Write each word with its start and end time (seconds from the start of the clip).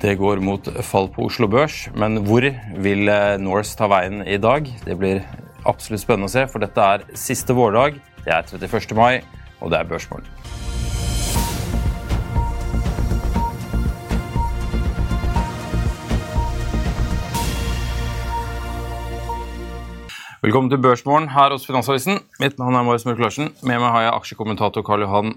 Det 0.00 0.14
går 0.16 0.40
mot 0.40 0.64
fall 0.80 1.10
på 1.12 1.26
Oslo 1.28 1.44
Børs, 1.52 1.82
men 1.92 2.22
hvor 2.24 2.40
vil 2.80 3.10
eh, 3.12 3.34
Norse 3.36 3.76
ta 3.76 3.84
veien 3.92 4.22
i 4.24 4.38
dag? 4.40 4.64
Det 4.86 4.94
blir 4.96 5.20
absolutt 5.68 6.00
spennende 6.00 6.30
å 6.30 6.32
se, 6.32 6.46
for 6.48 6.64
dette 6.64 6.80
er 6.80 7.04
siste 7.12 7.52
vårdag. 7.52 7.98
Det 8.24 8.32
er 8.32 8.48
31. 8.48 8.94
mai, 8.96 9.20
og 9.60 9.68
det 9.74 9.82
er 9.82 9.90
børsmål. 9.90 10.24
Velkommen 20.40 20.72
til 20.72 20.80
Børsmorgen 20.80 21.28
her 21.36 21.52
hos 21.52 21.68
Finansavisen. 21.68 22.22
Mitt 22.40 22.56
navn 22.56 22.72
er 22.72 22.88
Marius 22.88 23.04
Mørk 23.04 23.20
Larsen. 23.20 23.52
Med 23.60 23.76
meg 23.84 23.92
har 23.92 24.08
jeg 24.08 24.16
aksjekommentator 24.16 24.86
Karl 24.88 25.04
Johan 25.04 25.36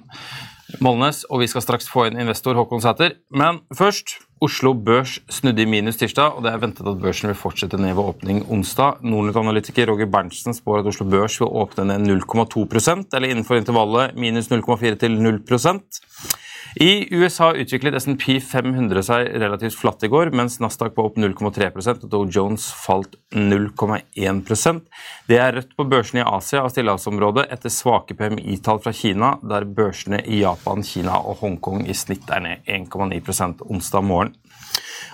Molnes, 0.81 1.23
og 1.29 1.43
vi 1.43 1.47
skal 1.51 1.63
straks 1.65 1.89
få 1.91 2.07
inn 2.07 2.19
investor 2.21 2.57
Håkon 2.57 2.81
Sæter. 2.81 3.17
Men 3.29 3.61
først 3.77 4.17
Oslo 4.43 4.73
Børs 4.73 5.19
snudde 5.31 5.63
i 5.63 5.69
minus 5.69 5.99
tirsdag, 6.01 6.35
og 6.35 6.43
det 6.43 6.51
er 6.51 6.59
ventet 6.59 6.87
at 6.89 6.99
børsen 6.99 7.29
vil 7.29 7.37
fortsette 7.39 7.77
ned 7.79 7.93
ved 7.95 8.09
åpning 8.11 8.41
onsdag. 8.51 9.03
Nordnett-analytiker 9.05 9.87
Roger 9.91 10.09
Berntsen 10.11 10.55
spår 10.57 10.81
at 10.81 10.89
Oslo 10.91 11.07
Børs 11.07 11.37
vil 11.39 11.51
åpne 11.51 11.85
ned 11.91 12.09
0,2% 12.09 13.13
eller 13.13 13.29
innenfor 13.29 13.61
intervallet 13.61 14.17
minus 14.19 14.51
0,4 14.51 14.97
til 14.99 15.19
0 15.21 15.39
i 16.75 17.07
USA 17.11 17.51
utviklet 17.53 17.95
S&P 18.01 18.39
500 18.41 19.03
seg 19.05 19.27
relativt 19.43 19.75
flatt 19.77 20.03
i 20.03 20.09
går, 20.09 20.31
mens 20.33 20.57
Nasdaq 20.63 20.95
var 20.97 21.11
opp 21.11 21.19
0,3% 21.21 22.05
og 22.07 22.09
Dow 22.09 22.23
Jones 22.25 22.65
falt 22.73 23.13
0,1% 23.35 24.81
Det 25.29 25.37
er 25.37 25.53
rødt 25.59 25.75
på 25.77 25.85
børsene 25.89 26.23
i 26.23 26.25
Asia 26.25 26.63
og 26.65 26.73
stillehavsområdet 26.73 27.45
etter 27.53 27.73
svake 27.73 28.17
PMI-tall 28.17 28.81
fra 28.81 28.93
Kina, 28.95 29.35
der 29.45 29.67
børsene 29.69 30.23
i 30.25 30.41
Japan, 30.41 30.81
Kina 30.83 31.19
og 31.21 31.43
Hongkong 31.43 31.85
i 31.85 31.97
snitt 31.97 32.31
er 32.33 32.41
ned 32.41 32.65
1,9% 32.65 33.61
onsdag 33.69 34.07
morgen. 34.09 34.33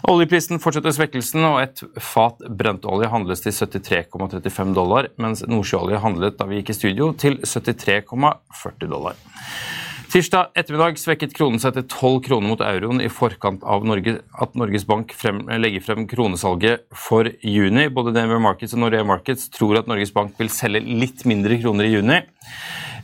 Oljeprisen 0.07 0.61
fortsetter 0.63 0.93
svekkelsen, 0.95 1.43
og 1.43 1.59
et 1.59 1.81
fat 1.99 2.39
brentolje 2.55 3.09
handles 3.11 3.43
til 3.43 3.51
73,35 3.51 4.71
dollar, 4.77 5.09
mens 5.19 5.43
nordsjøolje 5.43 5.99
handlet 6.05 6.39
da 6.39 6.47
vi 6.47 6.61
gikk 6.61 6.71
i 6.71 6.77
studio 6.77 7.11
til 7.19 7.35
73,40 7.43 8.87
dollar. 8.87 9.19
Tirsdag 10.09 10.55
ettermiddag 10.57 10.95
svekket 10.97 11.35
kronen 11.37 11.61
seg 11.61 11.75
til 11.75 11.83
12 11.85 12.15
kroner 12.25 12.49
mot 12.49 12.61
euroen 12.65 12.97
i 12.97 13.11
forkant 13.13 13.61
av 13.61 13.83
Norge, 13.85 14.15
at 14.41 14.55
Norges 14.57 14.87
Bank 14.89 15.11
frem, 15.13 15.43
legger 15.61 15.83
frem 15.85 16.07
kronesalget 16.09 16.87
for 16.97 17.29
juni. 17.45 17.83
Både 17.93 18.15
DNB 18.15 18.39
Markets 18.41 18.73
og 18.73 18.81
Norge 18.81 19.03
Markets 19.05 19.51
tror 19.53 19.77
at 19.77 19.91
Norges 19.91 20.09
Bank 20.15 20.33
vil 20.41 20.49
selge 20.49 20.81
litt 20.81 21.21
mindre 21.29 21.59
kroner 21.61 21.85
i 21.85 21.91
juni. 21.93 22.17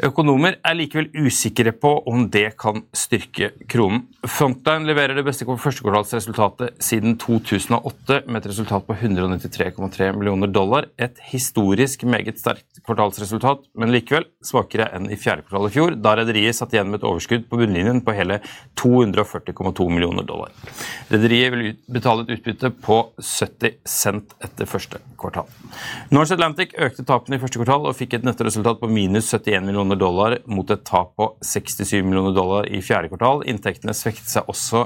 Økonomer 0.03 0.57
er 0.65 0.75
likevel 0.75 1.07
usikre 1.25 1.71
på 1.71 1.91
om 2.09 2.25
det 2.31 2.57
kan 2.59 2.81
styrke 2.95 3.51
kronen. 3.71 4.03
Frontline 4.27 4.87
leverer 4.89 5.15
det 5.15 5.23
beste 5.27 5.45
førstekvartalsresultatet 5.47 6.81
siden 6.83 7.15
2008, 7.21 8.21
med 8.27 8.41
et 8.41 8.49
resultat 8.49 8.85
på 8.87 8.95
193,3 8.97 10.09
millioner 10.17 10.51
dollar. 10.51 10.89
Et 10.99 11.15
historisk 11.31 12.03
meget 12.03 12.41
sterkt 12.41 12.81
kvartalsresultat, 12.85 13.63
men 13.79 13.93
likevel 13.93 14.27
svakere 14.43 14.89
enn 14.95 15.07
i 15.11 15.19
fjerde 15.19 15.45
kvartal 15.45 15.69
i 15.69 15.73
fjor, 15.75 15.95
da 15.95 16.15
rederiet 16.19 16.57
satt 16.57 16.75
igjen 16.75 16.91
med 16.91 16.99
et 16.99 17.07
overskudd 17.07 17.47
på 17.49 17.61
bunnlinjen 17.61 18.03
på 18.05 18.15
hele 18.17 18.41
240,2 18.81 19.89
millioner 19.93 20.27
dollar. 20.27 20.51
Rederiet 21.13 21.55
vil 21.55 21.71
betale 21.91 22.25
et 22.25 22.35
utbytte 22.35 22.73
på 22.83 22.99
70 23.21 23.79
cent 23.87 24.35
etter 24.43 24.67
første 24.69 24.99
kvartal. 25.19 25.47
Norse 26.13 26.35
Atlantic 26.35 26.75
økte 26.75 27.05
tapene 27.07 27.37
i 27.37 27.41
første 27.41 27.61
kvartal 27.61 27.87
og 27.87 27.97
fikk 27.97 28.17
et 28.17 28.27
nettoresultat 28.27 28.81
på 28.81 28.91
minus 28.91 29.31
71 29.31 29.63
millioner 29.65 29.84
millioner 29.85 29.99
dollar 29.99 30.37
mot 30.49 30.69
et 30.71 30.83
tap 30.85 31.15
på 31.17 31.27
67 31.45 32.03
millioner 32.03 32.33
dollar 32.35 32.67
i 32.67 32.81
fjerde 32.81 33.09
kvartal. 33.11 33.43
Inntektene 33.47 33.93
svekket 33.95 34.27
seg 34.29 34.49
også 34.49 34.85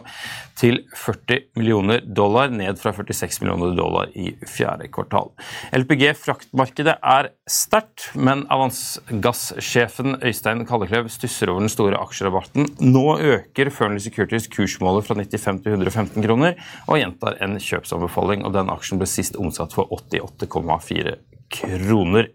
til 0.60 0.82
40 0.98 1.56
millioner 1.60 2.04
dollar, 2.04 2.52
ned 2.52 2.80
fra 2.82 2.92
46 2.96 3.42
millioner 3.44 3.76
dollar 3.78 4.12
i 4.16 4.34
fjerde 4.48 4.90
kvartal. 4.92 5.32
LPG 5.76 6.12
fraktmarkedet 6.20 6.98
er 7.00 7.32
sterkt, 7.50 8.10
men 8.16 8.46
avansgasssjefen 8.52 10.20
Øystein 10.20 10.66
Kalleklev 10.68 11.10
stusser 11.14 11.52
over 11.54 11.64
den 11.64 11.72
store 11.72 12.00
aksjerabatten. 12.00 12.68
Nå 12.84 13.06
øker 13.18 13.72
Fearnley 13.72 14.04
Securities 14.04 14.50
kursmålet 14.52 15.08
fra 15.08 15.16
95 15.16 15.64
til 15.64 15.78
115 15.78 16.28
kroner, 16.28 16.60
og 16.88 17.00
gjentar 17.00 17.40
en 17.44 17.60
kjøpsanbefaling. 17.60 18.46
og 18.46 18.54
Den 18.58 18.72
aksjen 18.74 19.00
ble 19.00 19.08
sist 19.10 19.40
omsatt 19.40 19.76
for 19.76 19.88
88,4 19.96 21.18
kroner. 21.50 22.30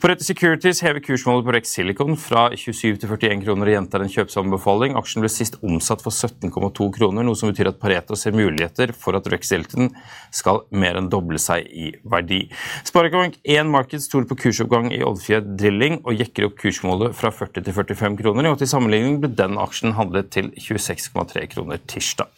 For 0.00 0.12
etter 0.12 0.26
Securities 0.26 0.80
hever 0.84 1.02
kursmålet 1.04 1.46
på 1.46 1.54
Rex 1.56 1.72
Silicon 1.76 2.16
fra 2.20 2.48
27 2.56 2.98
til 3.02 3.12
41 3.12 3.42
kroner 3.44 3.70
og 3.70 3.76
gjentar 3.76 4.04
en 4.04 4.12
kjøpsanbefaling. 4.12 4.96
Aksjen 4.98 5.24
ble 5.24 5.30
sist 5.32 5.58
omsatt 5.66 6.04
for 6.04 6.14
17,2 6.14 6.88
kroner, 6.96 7.26
noe 7.26 7.38
som 7.38 7.52
betyr 7.52 7.70
at 7.72 7.80
Pareto 7.82 8.18
ser 8.18 8.36
muligheter 8.36 8.94
for 8.96 9.18
at 9.18 9.28
Rex 9.32 9.52
Silicon 9.52 9.92
skal 10.34 10.62
mer 10.70 10.98
enn 11.00 11.10
doble 11.12 11.40
seg 11.42 11.68
i 11.68 11.92
verdi. 12.08 12.46
Sparebank 12.88 13.38
1 13.44 13.72
Markets 13.72 14.08
stoler 14.10 14.28
på 14.30 14.38
kursoppgang 14.46 14.90
i 14.94 15.02
Oddfjed 15.06 15.54
Drilling 15.60 16.00
og 16.04 16.16
jekker 16.16 16.48
opp 16.48 16.58
kursmålet 16.62 17.16
fra 17.18 17.32
40 17.34 17.66
til 17.66 17.76
45 17.76 18.20
kroner, 18.22 18.50
og 18.50 18.60
til 18.60 18.70
sammenligning 18.70 19.20
ble 19.22 19.32
den 19.36 19.60
aksjen 19.60 19.96
handlet 19.98 20.32
til 20.34 20.52
26,3 20.56 21.46
kroner 21.52 21.82
tirsdag. 21.90 22.32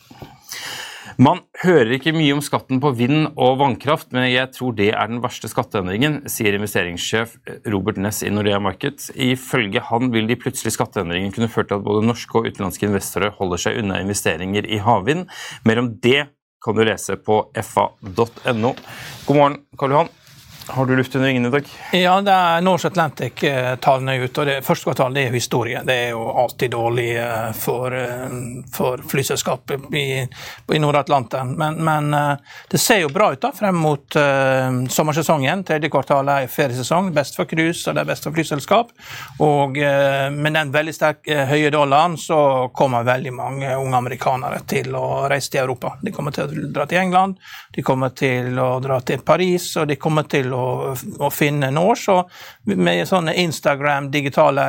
Man 1.18 1.40
hører 1.64 1.96
ikke 1.96 2.12
mye 2.14 2.30
om 2.36 2.40
skatten 2.46 2.78
på 2.78 2.92
vind 2.94 3.32
og 3.32 3.56
vannkraft, 3.58 4.12
men 4.14 4.28
jeg 4.28 4.52
tror 4.54 4.76
det 4.78 4.92
er 4.92 5.08
den 5.10 5.18
verste 5.18 5.48
skatteendringen, 5.50 6.20
sier 6.30 6.54
investeringssjef 6.54 7.32
Robert 7.74 7.98
Ness 7.98 8.22
i 8.22 8.30
Nordea 8.30 8.60
Market. 8.62 9.08
Ifølge 9.18 9.82
han 9.88 10.12
vil 10.14 10.30
de 10.30 10.36
plutselige 10.38 10.76
skatteendringene 10.76 11.34
kunne 11.34 11.50
føre 11.50 11.72
til 11.72 11.80
at 11.80 11.86
både 11.88 12.06
norske 12.06 12.38
og 12.38 12.46
utenlandske 12.46 12.86
investorer 12.86 13.34
holder 13.34 13.64
seg 13.64 13.80
unna 13.82 13.98
investeringer 14.04 14.70
i 14.70 14.78
havvind. 14.84 15.26
Mer 15.66 15.82
om 15.82 15.90
det 16.06 16.28
kan 16.62 16.78
du 16.78 16.84
lese 16.86 17.18
på 17.18 17.40
fa.no. 17.66 18.72
God 19.26 19.40
morgen, 19.40 19.58
Karl 19.74 19.96
Johan. 19.96 20.14
Har 20.70 20.86
du 20.86 20.96
luft 20.96 21.14
under 21.14 21.28
vingene 21.28 21.48
i 21.48 21.50
dag? 21.50 21.68
Ja, 21.92 22.20
det 22.20 22.32
er 22.32 22.60
Norse 22.60 22.90
Atlantic-tallene 22.90 24.18
ut. 24.20 24.38
og 24.38 24.46
det 24.46 24.56
Første 24.66 24.84
kvartal 24.84 25.14
det 25.16 25.22
er 25.26 25.32
historie. 25.32 25.80
Det 25.84 25.94
er 25.94 26.10
jo 26.12 26.26
alltid 26.42 26.70
dårlig 26.74 27.06
eh, 27.16 27.52
for, 27.56 27.94
eh, 27.96 28.34
for 28.72 29.00
flyselskapet 29.08 29.88
i, 29.96 30.08
i 30.74 30.80
Nord-Atlanteren. 30.82 31.54
Men, 31.56 31.78
men, 31.84 32.12
eh, 32.14 32.58
det 32.68 32.80
ser 32.82 33.00
jo 33.00 33.08
bra 33.14 33.30
ut 33.32 33.40
da, 33.40 33.52
frem 33.54 33.78
mot 33.80 34.16
uh, 34.20 34.84
sommersesongen. 34.92 35.62
Tredje 35.64 35.88
kvartal 35.92 36.28
er 36.34 36.50
feriesesong. 36.52 37.12
Best 37.16 37.38
for 37.38 37.48
cruise 37.48 37.88
og 37.88 37.96
det 37.96 38.04
er 38.04 38.10
best 38.10 38.28
for 38.28 38.36
flyselskap. 38.36 38.92
Og 39.44 39.80
uh, 39.80 40.28
med 40.34 40.58
den 40.58 40.74
veldig 40.74 40.94
sterke 40.94 41.46
høye 41.48 41.72
dollaren 41.72 42.18
så 42.20 42.40
kommer 42.76 43.08
veldig 43.08 43.32
mange 43.32 43.72
unge 43.78 44.02
amerikanere 44.02 44.60
til 44.68 44.92
å 44.98 45.24
reise 45.32 45.54
til 45.54 45.64
Europa. 45.64 45.96
De 46.04 46.12
kommer 46.12 46.36
til 46.36 46.44
å 46.44 46.68
dra 46.76 46.84
til 46.90 47.00
England, 47.00 47.40
de 47.72 47.84
kommer 47.86 48.12
til 48.12 48.58
å 48.60 48.70
dra 48.84 49.00
til 49.00 49.24
Paris, 49.24 49.70
og 49.80 49.88
de 49.88 49.96
kommer 50.00 50.28
til 50.28 50.52
å 50.52 50.57
å, 50.58 50.94
å 51.24 51.30
finne 51.32 51.70
nå. 51.74 51.86
Så 51.98 52.18
med 52.74 53.06
sånne 53.08 53.36
Instagram 53.44 54.10
digitale 54.14 54.64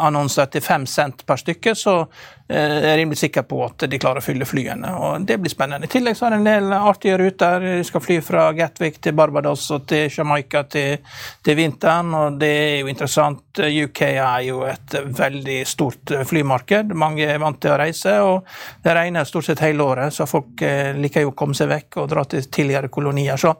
annonser 0.00 0.50
til 0.52 0.64
fem 0.64 0.86
cent 0.88 1.24
per 1.26 1.40
stykke, 1.40 1.74
så 1.78 1.96
er 2.50 2.96
rimelig 2.98 3.18
sikker 3.18 3.44
på 3.48 3.60
at 3.64 3.86
de 3.90 3.98
klarer 4.00 4.22
å 4.22 4.24
fylle 4.24 4.48
flyene. 4.48 4.92
og 4.96 5.26
Det 5.26 5.38
blir 5.40 5.52
spennende. 5.52 5.86
I 5.86 5.92
tillegg 5.92 6.16
så 6.18 6.26
er 6.26 6.34
det 6.34 6.40
en 6.40 6.48
del 6.48 6.72
artige 6.76 7.18
ruter. 7.20 7.60
De 7.64 7.84
skal 7.86 8.04
fly 8.04 8.18
fra 8.24 8.48
Gatwick 8.56 9.00
til 9.02 9.14
Barbados 9.16 9.68
og 9.74 9.86
til 9.90 10.10
Jamaica 10.10 10.64
til, 10.64 10.98
til 11.44 11.58
vinteren. 11.58 12.14
og 12.14 12.40
Det 12.40 12.50
er 12.50 12.78
jo 12.80 12.90
interessant. 12.90 13.60
UK 13.60 14.02
er 14.08 14.40
jo 14.46 14.62
et 14.68 14.96
veldig 15.18 15.60
stort 15.66 16.14
flymarked. 16.26 16.94
Mange 16.96 17.26
er 17.26 17.40
vant 17.42 17.60
til 17.60 17.74
å 17.74 17.78
reise, 17.80 18.16
og 18.24 18.46
det 18.84 18.94
regner 18.96 19.28
stort 19.28 19.48
sett 19.48 19.62
hele 19.64 19.84
året, 19.84 20.14
så 20.14 20.26
folk 20.28 20.62
eh, 20.66 20.92
liker 20.96 21.24
jo 21.24 21.32
å 21.32 21.36
komme 21.36 21.56
seg 21.56 21.70
vekk 21.70 22.00
og 22.02 22.10
dra 22.10 22.24
til 22.28 22.46
tidligere 22.46 22.90
kolonier. 22.92 23.38
Så 23.40 23.52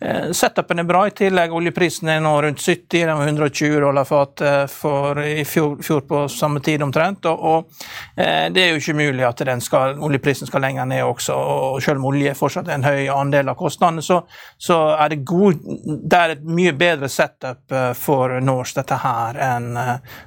eh, 0.00 0.30
setupen 0.36 0.82
er 0.82 0.88
bra. 0.88 1.04
I 1.06 1.14
tillegg 1.16 1.54
oljeprisen 1.56 2.10
er 2.12 2.22
nå 2.24 2.34
rundt 2.44 2.62
70, 2.62 3.06
den 3.06 3.20
var 3.20 3.30
120 3.32 3.80
dollar 3.86 4.08
fatet 4.08 4.72
for 4.72 5.22
i 5.22 5.44
fjor, 5.48 5.78
fjor, 5.84 6.04
på 6.06 6.24
samme 6.32 6.62
tid 6.64 6.84
omtrent. 6.86 7.26
og, 7.30 7.46
og 7.52 8.20
eh, 8.20 8.35
det 8.52 8.62
er 8.62 8.72
jo 8.72 8.80
ikke 8.80 8.96
mulig 8.98 9.24
at 9.26 9.42
skal, 9.62 9.98
oljeprisen 10.02 10.48
skal 10.48 10.64
lenger 10.64 10.88
ned 10.88 11.02
også. 11.04 11.34
og 11.34 11.82
Selv 11.82 12.00
om 12.00 12.08
olje 12.12 12.34
fortsatt 12.34 12.68
er 12.68 12.78
en 12.78 12.88
høy 12.88 13.06
andel 13.12 13.52
av 13.52 13.58
kostnadene, 13.58 14.02
så, 14.02 14.22
så 14.58 14.80
er 14.96 15.12
det 15.12 15.24
god, 15.24 15.60
det 15.84 16.20
er 16.20 16.36
et 16.36 16.44
mye 16.44 16.72
bedre 16.72 17.08
setup 17.08 17.76
for 17.98 18.40
Norse 18.40 18.80
dette 18.80 19.00
her 19.02 19.40
enn 19.50 19.72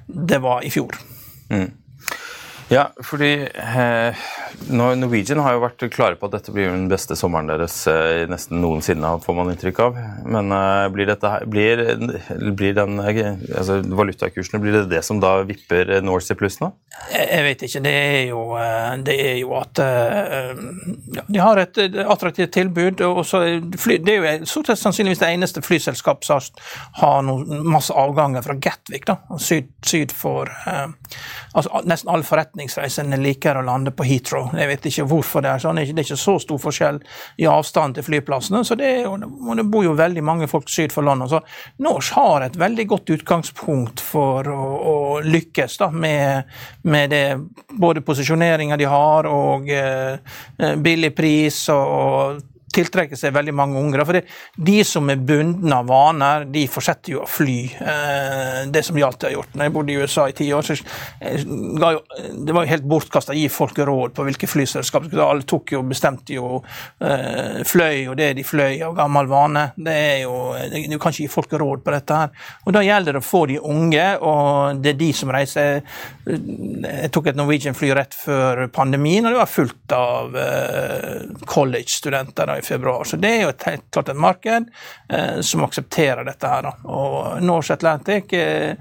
det 0.07 0.41
var 0.43 0.65
i 0.65 0.71
fjor. 0.73 0.97
Mm. 1.49 1.69
Ja, 2.69 2.83
fordi 3.01 3.31
eh, 3.49 4.15
Norwegian 4.69 5.39
har 5.41 5.55
jo 5.55 5.61
vært 5.63 5.83
klare 5.89 6.17
på 6.19 6.27
at 6.27 6.35
dette 6.35 6.51
blir 6.53 6.67
den 6.69 6.85
beste 6.91 7.15
sommeren 7.17 7.49
deres 7.49 7.79
eh, 7.89 8.27
nesten 8.29 8.59
noensinne, 8.61 9.15
får 9.23 9.37
man 9.39 9.49
inntrykk 9.49 9.79
av. 9.87 9.97
Men 10.29 10.53
eh, 10.53 10.85
blir, 10.93 11.09
dette, 11.09 11.31
blir, 11.49 11.81
blir 12.53 12.75
den, 12.77 12.99
eh, 13.01 13.31
altså, 13.57 13.79
valutakursene 13.81 14.61
blir 14.61 14.77
det 14.77 14.83
det 14.91 15.01
som 15.07 15.17
da 15.21 15.39
vipper 15.49 15.95
Norse 16.05 16.35
i 16.35 16.37
pluss 16.37 16.59
nå? 16.61 16.69
Jeg 17.09 17.41
vet 17.47 17.65
ikke. 17.65 17.81
Det 17.87 17.95
er 17.95 18.21
jo, 18.29 18.43
eh, 18.61 18.93
det 19.07 19.17
er 19.23 19.39
jo 19.39 19.55
at 19.57 19.81
eh, 19.81 20.53
ja, 21.17 21.25
de 21.25 21.41
har 21.41 21.63
et 21.63 21.81
attraktivt 22.05 22.53
tilbud. 22.53 23.01
og 23.07 23.23
så 23.25 23.41
fly, 23.81 23.97
Det 24.05 24.13
er 24.19 24.29
jo 24.43 24.51
stort 24.53 24.69
sett 24.69 24.83
sannsynligvis 24.83 25.23
det 25.23 25.31
eneste 25.33 25.65
flyselskapet 25.65 26.29
som 26.29 26.61
har 27.01 27.25
noen, 27.25 27.65
masse 27.65 27.97
avganger 27.97 28.45
fra 28.45 28.59
Gatwick, 28.61 29.09
da, 29.09 29.17
syd, 29.41 29.73
syd 29.81 30.13
for 30.13 30.53
altså, 30.69 31.81
Nesten 31.89 32.13
all 32.13 32.21
forretningsreisende 32.59 33.17
liker 33.17 33.57
å 33.57 33.63
lande 33.63 33.91
på 33.91 34.03
Heathrow. 34.03 34.49
Jeg 34.53 34.67
vet 34.67 34.85
ikke 34.85 35.05
hvorfor 35.07 35.41
det 35.41 35.49
er 35.49 35.61
sånn. 35.63 35.79
Det 35.79 35.93
er 35.93 36.03
ikke 36.03 36.17
så 36.19 36.37
stor 36.39 36.59
forskjell 36.59 36.99
i 37.39 37.47
avstand 37.47 37.95
til 37.95 38.03
flyplassene. 38.03 38.63
så 38.65 38.75
det, 38.75 39.05
og 39.07 39.55
det 39.55 39.63
bor 39.63 39.83
jo 39.83 39.95
veldig 39.95 40.23
mange 40.23 40.47
folk 40.47 40.69
syd 40.69 40.91
for 40.91 41.03
London. 41.03 41.29
Så 41.29 41.41
Norse 41.79 42.13
har 42.13 42.41
et 42.41 42.57
veldig 42.57 42.85
godt 42.87 43.09
utgangspunkt 43.09 43.99
for 44.01 44.47
å, 44.47 44.59
å 44.93 44.95
lykkes 45.23 45.77
da, 45.79 45.89
med, 45.91 46.43
med 46.83 47.09
det, 47.09 47.39
både 47.71 48.01
posisjoneringa 48.01 48.77
de 48.77 48.85
har 48.89 49.29
og 49.29 49.69
eh, 49.69 50.19
billig 50.77 51.15
pris 51.15 51.67
og 51.69 52.41
tiltrekker 52.73 53.19
seg 53.19 53.33
veldig 53.35 53.53
mange 53.55 53.79
unger. 53.79 54.03
For 54.05 54.17
det, 54.17 54.23
de 54.69 54.77
som 54.87 55.09
er 55.11 55.21
bundne 55.21 55.79
av 55.79 55.89
vaner, 55.89 56.45
de 56.49 56.65
fortsetter 56.71 57.15
jo 57.15 57.23
å 57.23 57.29
fly. 57.29 57.57
Eh, 57.79 58.59
det 58.71 58.83
som 58.85 58.97
Hjalte 58.99 59.29
har 59.29 59.35
gjort. 59.37 59.55
Når 59.55 59.67
jeg 59.67 59.75
bodde 59.75 59.93
i 59.93 59.99
USA 59.99 60.27
i 60.29 60.35
ti 60.37 60.49
år, 60.55 60.65
så 60.65 60.77
ga 61.79 61.93
jo, 61.95 62.03
det 62.45 62.55
var 62.55 62.65
jo 62.65 62.73
helt 62.73 62.87
bortkasta 62.89 63.35
å 63.35 63.39
gi 63.39 63.47
folk 63.51 63.79
råd 63.89 64.15
på 64.17 64.25
hvilke 64.27 64.49
flyselskap. 64.49 65.09
Alle 65.13 65.47
tok 65.49 65.75
jo, 65.75 65.83
bestemte 65.87 66.35
jo, 66.37 66.61
eh, 67.03 67.61
fløy 67.67 68.09
og 68.09 68.17
det 68.19 68.31
de 68.39 68.45
fløy 68.47 68.81
av 68.85 68.95
gammel 68.97 69.29
vane. 69.29 69.69
Det 69.77 69.95
er 69.95 70.17
jo, 70.23 70.37
Du 70.89 70.97
kan 70.97 71.13
ikke 71.13 71.25
gi 71.25 71.31
folk 71.31 71.53
råd 71.53 71.83
på 71.83 71.93
dette 71.93 72.15
her. 72.15 72.29
Og 72.65 72.73
Da 72.73 72.83
gjelder 72.85 73.13
det 73.13 73.21
å 73.21 73.25
få 73.25 73.45
de 73.47 73.59
unge, 73.59 74.05
og 74.21 74.81
det 74.81 74.93
er 74.93 74.99
de 74.99 75.11
som 75.13 75.29
reiser. 75.33 75.81
Jeg 76.25 77.11
tok 77.11 77.27
et 77.27 77.35
Norwegian-fly 77.39 77.91
rett 77.97 78.15
før 78.15 78.67
pandemien, 78.73 79.25
og 79.25 79.33
det 79.33 79.41
var 79.41 79.51
fullt 79.51 79.95
av 79.95 80.37
eh, 80.37 81.23
college-studenter 81.49 82.49
i 82.59 82.65
februar. 82.65 83.03
Så 83.03 83.17
det 83.17 83.31
er 83.35 83.43
jo 83.43 83.51
et, 83.53 83.67
helt 83.67 83.85
klart 83.91 84.09
et 84.09 84.19
marked 84.19 84.71
eh, 85.09 85.39
som 85.45 85.63
aksepterer 85.65 86.27
dette 86.27 86.51
her. 86.51 86.67
Da. 86.69 86.73
Og 86.89 87.43
Norse 87.45 87.75
Atlantic 87.75 88.33
eh, 88.37 88.75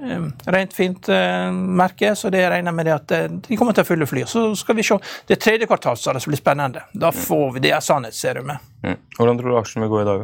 eh, 0.00 0.26
Rent 0.56 0.74
fint 0.76 1.08
eh, 1.12 1.52
merke, 1.52 2.14
så 2.16 2.32
det 2.32 2.46
regner 2.50 2.76
med 2.76 2.88
det 2.88 2.96
at 2.96 3.16
eh, 3.16 3.30
de 3.48 3.60
kommer 3.60 3.76
til 3.76 3.86
å 3.86 3.90
fylle 3.92 4.08
fly. 4.08 4.26
Så 4.28 4.48
skal 4.58 4.78
vi 4.78 4.86
se. 4.86 4.98
Det 5.28 5.40
tredje 5.42 5.70
kvartal 5.70 5.98
som 6.00 6.20
blir 6.26 6.40
spennende. 6.40 6.86
Da 6.92 7.12
får 7.14 7.56
vi 7.56 7.66
det 7.68 7.74
er 7.76 7.84
sannhetsserumet. 7.84 8.71
Mm. 8.82 8.96
Hvordan 9.16 9.38
tror 9.38 9.48
du 9.48 9.56
aksjen 9.60 9.82
vil 9.84 9.90
gå 9.92 10.00
i 10.00 10.06
dag? 10.06 10.22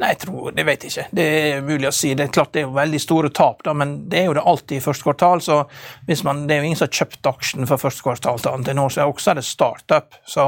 Nei, 0.00 0.08
jeg 0.14 0.18
tror, 0.22 0.52
Det 0.56 0.64
vet 0.64 0.84
jeg 0.84 0.92
ikke. 0.92 1.16
Det 1.18 1.24
er 1.24 1.64
mulig 1.66 1.88
å 1.88 1.92
si. 1.92 2.14
Det 2.16 2.24
er 2.24 2.32
klart 2.32 2.52
det 2.54 2.62
er 2.62 2.68
jo 2.68 2.76
veldig 2.78 3.00
store 3.02 3.30
tap, 3.36 3.60
da, 3.66 3.74
men 3.76 3.92
det 4.08 4.22
er 4.22 4.30
jo 4.30 4.36
det 4.38 4.44
alltid 4.52 4.76
i 4.78 4.84
første 4.84 5.04
kvartal. 5.04 5.42
så 5.44 5.58
hvis 6.08 6.22
man, 6.24 6.46
Det 6.46 6.54
er 6.54 6.62
jo 6.62 6.68
ingen 6.70 6.80
som 6.80 6.88
har 6.88 6.96
kjøpt 7.00 7.26
aksjen 7.26 7.68
for 7.68 7.82
første 7.82 8.02
kvartal 8.02 8.40
til 8.40 8.76
nå, 8.76 8.88
så 8.88 9.04
også 9.04 9.30
er 9.30 9.40
det 9.40 9.44
startup. 9.44 10.16
Så 10.24 10.44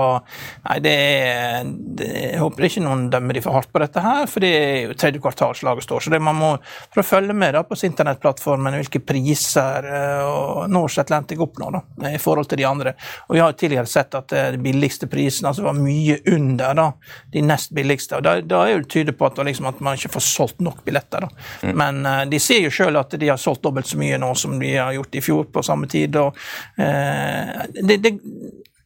nei, 0.69 0.78
det 0.81 0.94
er, 0.94 1.64
det, 1.66 2.08
jeg 2.32 2.40
håper 2.40 2.69
ikke 2.69 2.84
noen 2.87 3.10
dømmer 3.10 3.34
de 3.34 3.44
for 3.44 3.58
hardt 3.58 3.72
på 3.72 3.82
dette 3.82 4.00
her, 4.00 4.26
for 4.26 4.40
det 4.40 4.52
er 4.56 4.81
jo 4.87 4.96
tredje 4.96 5.20
kvartalslaget 5.20 5.84
står. 5.84 6.00
Så 6.00 6.14
det 6.14 6.22
man 6.22 6.38
må 6.38 6.52
for 6.93 7.02
å 7.02 7.06
følge 7.06 7.37
med 7.37 7.52
da 7.54 7.64
på 7.66 7.76
internettplattformen 7.76 8.78
hvilke 8.81 9.02
priser 9.04 9.84
uh, 9.84 10.64
Norse 10.70 11.02
Atlantic 11.02 11.40
oppnår 11.43 11.76
da, 11.76 11.84
i 12.14 12.20
forhold 12.22 12.49
til 12.49 12.62
de 12.62 12.69
andre. 12.69 12.94
Og 13.28 13.37
Vi 13.37 13.44
har 13.44 13.52
tidligere 13.52 13.90
sett 13.90 14.14
at 14.14 14.32
uh, 14.32 14.49
de 14.54 14.62
billigste 14.62 15.10
prisene 15.10 15.52
altså 15.52 15.66
var 15.66 15.76
mye 15.76 16.20
under 16.32 16.78
da, 16.78 16.88
de 17.32 17.42
nest 17.43 17.73
billigste. 17.75 18.17
og 18.19 18.27
Da, 18.27 18.37
da 18.41 18.62
er 18.69 18.83
det 18.83 18.91
tyder 18.93 19.17
på 19.17 19.27
at, 19.29 19.41
liksom, 19.47 19.69
at, 19.71 19.81
man 19.85 19.99
ikke 19.99 20.12
får 20.17 20.27
solgt 20.27 20.61
nok 20.65 20.83
billetter. 20.87 21.29
Mm. 21.62 21.73
Men 21.79 22.03
uh, 22.06 22.23
de 22.31 22.41
sier 22.43 22.67
jo 22.67 22.73
sjøl 22.75 22.99
at 23.00 23.17
de 23.19 23.31
har 23.31 23.41
solgt 23.41 23.65
dobbelt 23.67 23.91
så 23.91 24.00
mye 24.00 24.21
nå 24.21 24.33
som 24.39 24.59
de 24.61 24.75
har 24.77 24.93
gjort 24.97 25.19
i 25.19 25.25
fjor 25.25 25.49
på 25.53 25.65
samme 25.67 25.91
tid. 25.91 26.17
og 26.21 26.37
uh, 26.79 27.65
det, 27.75 27.99
det, 28.03 28.17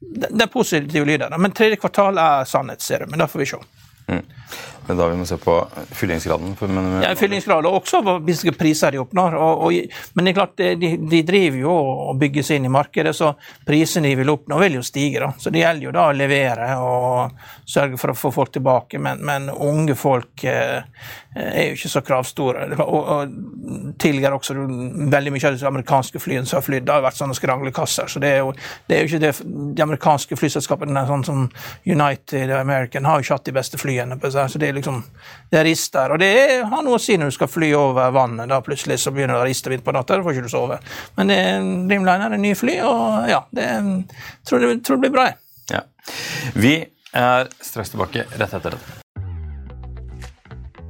det, 0.00 0.42
er 0.42 0.52
positive 0.52 1.06
lyder. 1.08 1.36
Men 1.38 1.54
tredje 1.56 1.80
kvartal 1.80 2.18
er 2.20 2.48
sannhetsserie, 2.48 3.10
men 3.10 3.22
da 3.22 3.28
får 3.30 3.44
vi 3.44 3.50
se. 3.52 3.62
Mm. 4.06 4.22
Det 4.86 4.94
er 4.94 4.98
da 5.00 5.06
vi 5.10 5.18
må 5.18 5.24
se 5.26 5.36
på 5.42 5.54
fyllingsgraden. 5.98 6.52
Men, 6.60 6.76
men, 6.76 7.02
ja, 7.02 7.10
fyllingsgraden 7.18 7.66
og 7.66 7.80
også 7.80 8.02
hvilke 8.22 8.52
priser 8.54 8.94
de 8.94 9.00
oppnår. 9.02 9.34
Og, 9.34 9.64
og, 9.66 9.96
men 10.14 10.28
det 10.28 10.32
er 10.32 10.36
klart, 10.38 10.62
de, 10.78 10.92
de, 11.02 11.22
driver 11.26 11.58
jo 11.58 11.74
og 11.74 12.20
bygger 12.20 12.46
seg 12.46 12.60
inn 12.60 12.68
i 12.68 12.72
markedet, 12.72 13.14
så 13.16 13.32
prisene 13.66 14.12
de 14.12 14.20
vil 14.20 14.30
oppnå, 14.30 14.60
vil 14.62 14.78
jo 14.78 14.84
stige. 14.86 15.24
da. 15.24 15.32
Så 15.42 15.50
det 15.50 15.64
gjelder 15.64 15.88
jo 15.88 15.94
da 15.96 16.06
å 16.10 16.16
levere 16.16 16.70
og 16.78 17.48
sørge 17.66 17.98
for 17.98 18.14
å 18.14 18.18
få 18.18 18.32
folk 18.36 18.54
tilbake. 18.54 19.00
Men, 19.02 19.24
men 19.26 19.50
unge 19.50 19.98
folk 19.98 20.44
eh, 20.46 20.86
er 21.34 21.72
jo 21.72 21.76
ikke 21.76 21.92
så 21.96 22.04
kravstore. 22.06 22.68
Og, 22.86 23.10
og 23.16 23.98
tidligere 23.98 24.38
også 24.38 24.54
veldig 24.56 25.34
mye 25.34 25.50
av 25.50 25.58
de 25.58 25.68
amerikanske 25.72 26.22
flyene 26.22 26.46
som 26.46 26.60
har 26.60 26.66
flydd, 26.68 26.94
har 26.94 27.04
vært 27.04 27.18
sånne 27.18 27.36
skranglekasser. 27.36 28.10
Så 28.12 28.22
det 28.22 28.32
er 28.36 28.40
jo, 28.44 28.54
det 28.86 28.96
er 28.96 29.02
jo 29.02 29.10
ikke 29.10 29.24
det 29.26 29.34
De 29.76 29.82
amerikanske 29.84 30.36
flyselskapene, 30.38 31.02
sånn 31.08 31.24
som 31.26 31.44
United 31.84 32.50
og 32.52 32.60
American, 32.60 33.06
har 33.08 33.18
jo 33.18 33.26
ikke 33.26 33.40
hatt 33.40 33.50
de 33.50 33.56
beste 33.56 33.80
flyene. 33.80 34.18
på 34.20 34.30
seg, 34.30 34.50
så 34.50 34.60
det 34.62 34.70
er 34.70 34.75
liksom, 34.76 35.00
det 35.52 35.62
rister. 35.66 36.12
Og 36.14 36.20
det 36.22 36.28
er, 36.42 36.66
har 36.70 36.84
noe 36.86 36.98
å 36.98 37.02
si 37.02 37.16
når 37.18 37.32
du 37.32 37.36
skal 37.38 37.50
fly 37.50 37.70
over 37.78 38.12
vannet. 38.14 38.50
Da 38.52 38.60
plutselig 38.64 39.00
så 39.02 39.14
begynner 39.14 39.38
det 39.38 39.44
å 39.44 39.48
riste 39.48 39.72
midt 39.72 39.84
på 39.86 39.94
natta. 39.96 40.18
Da 40.18 40.26
får 40.26 40.36
ikke 40.36 40.48
du 40.48 40.52
sove. 40.52 40.78
Men 41.18 41.32
det, 41.32 41.40
Dreamliner 41.90 42.36
er 42.36 42.42
nye 42.42 42.58
fly, 42.58 42.76
og 42.86 43.32
ja, 43.32 43.42
det 43.56 43.70
tror 44.46 44.68
jeg 44.68 44.84
tror 44.86 45.00
det 45.00 45.06
blir 45.06 45.16
bra. 45.18 45.30
Ja. 45.72 45.82
Vi 46.54 46.76
er 47.16 47.50
straks 47.64 47.94
tilbake 47.94 48.28
rett 48.36 48.60
etter 48.60 48.76
det. 48.76 49.05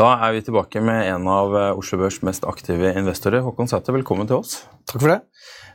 Da 0.00 0.14
er 0.24 0.32
vi 0.32 0.40
tilbake 0.40 0.80
med 0.80 1.10
en 1.10 1.26
av 1.28 1.52
eh, 1.58 1.76
Oslo 1.76 1.98
Børs 2.00 2.22
mest 2.24 2.46
aktive 2.48 2.94
investorer. 2.96 3.42
Håkon 3.44 3.68
Sæther, 3.68 3.92
velkommen 3.98 4.28
til 4.30 4.38
oss. 4.38 4.54
Takk 4.88 5.02
for 5.02 5.12
det. 5.12 5.18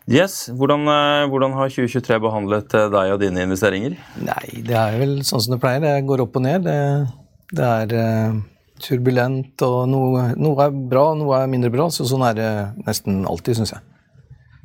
Yes, 0.10 0.48
hvordan, 0.50 0.88
eh, 0.90 1.26
hvordan, 1.30 1.54
har 1.54 1.70
2023 1.70 2.18
behandlet 2.24 2.74
eh, 2.74 2.88
deg 2.96 3.12
og 3.14 3.22
dine 3.22 3.44
investeringer? 3.46 4.00
Nei, 4.26 4.64
Det 4.66 4.80
er 4.82 4.98
vel 4.98 5.20
sånn 5.28 5.44
som 5.46 5.54
det 5.54 5.60
pleier. 5.62 5.84
Det 5.86 6.08
går 6.10 6.26
opp 6.26 6.40
og 6.40 6.46
ned. 6.48 6.66
Det, 6.66 6.80
det 7.60 7.70
er 7.70 8.40
turbulent, 8.82 9.62
og 9.68 9.78
noe, 9.94 10.32
noe, 10.42 10.58
er 10.66 10.74
bra, 10.74 11.06
noe 11.20 11.44
er 11.44 11.52
mindre 11.52 11.70
bra. 11.78 11.92
Så 11.94 12.08
sånn 12.10 12.26
er 12.26 12.40
det 12.40 12.52
nesten 12.88 13.28
alltid, 13.30 13.60
syns 13.60 13.76
jeg. 13.76 13.86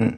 Mm. 0.00 0.14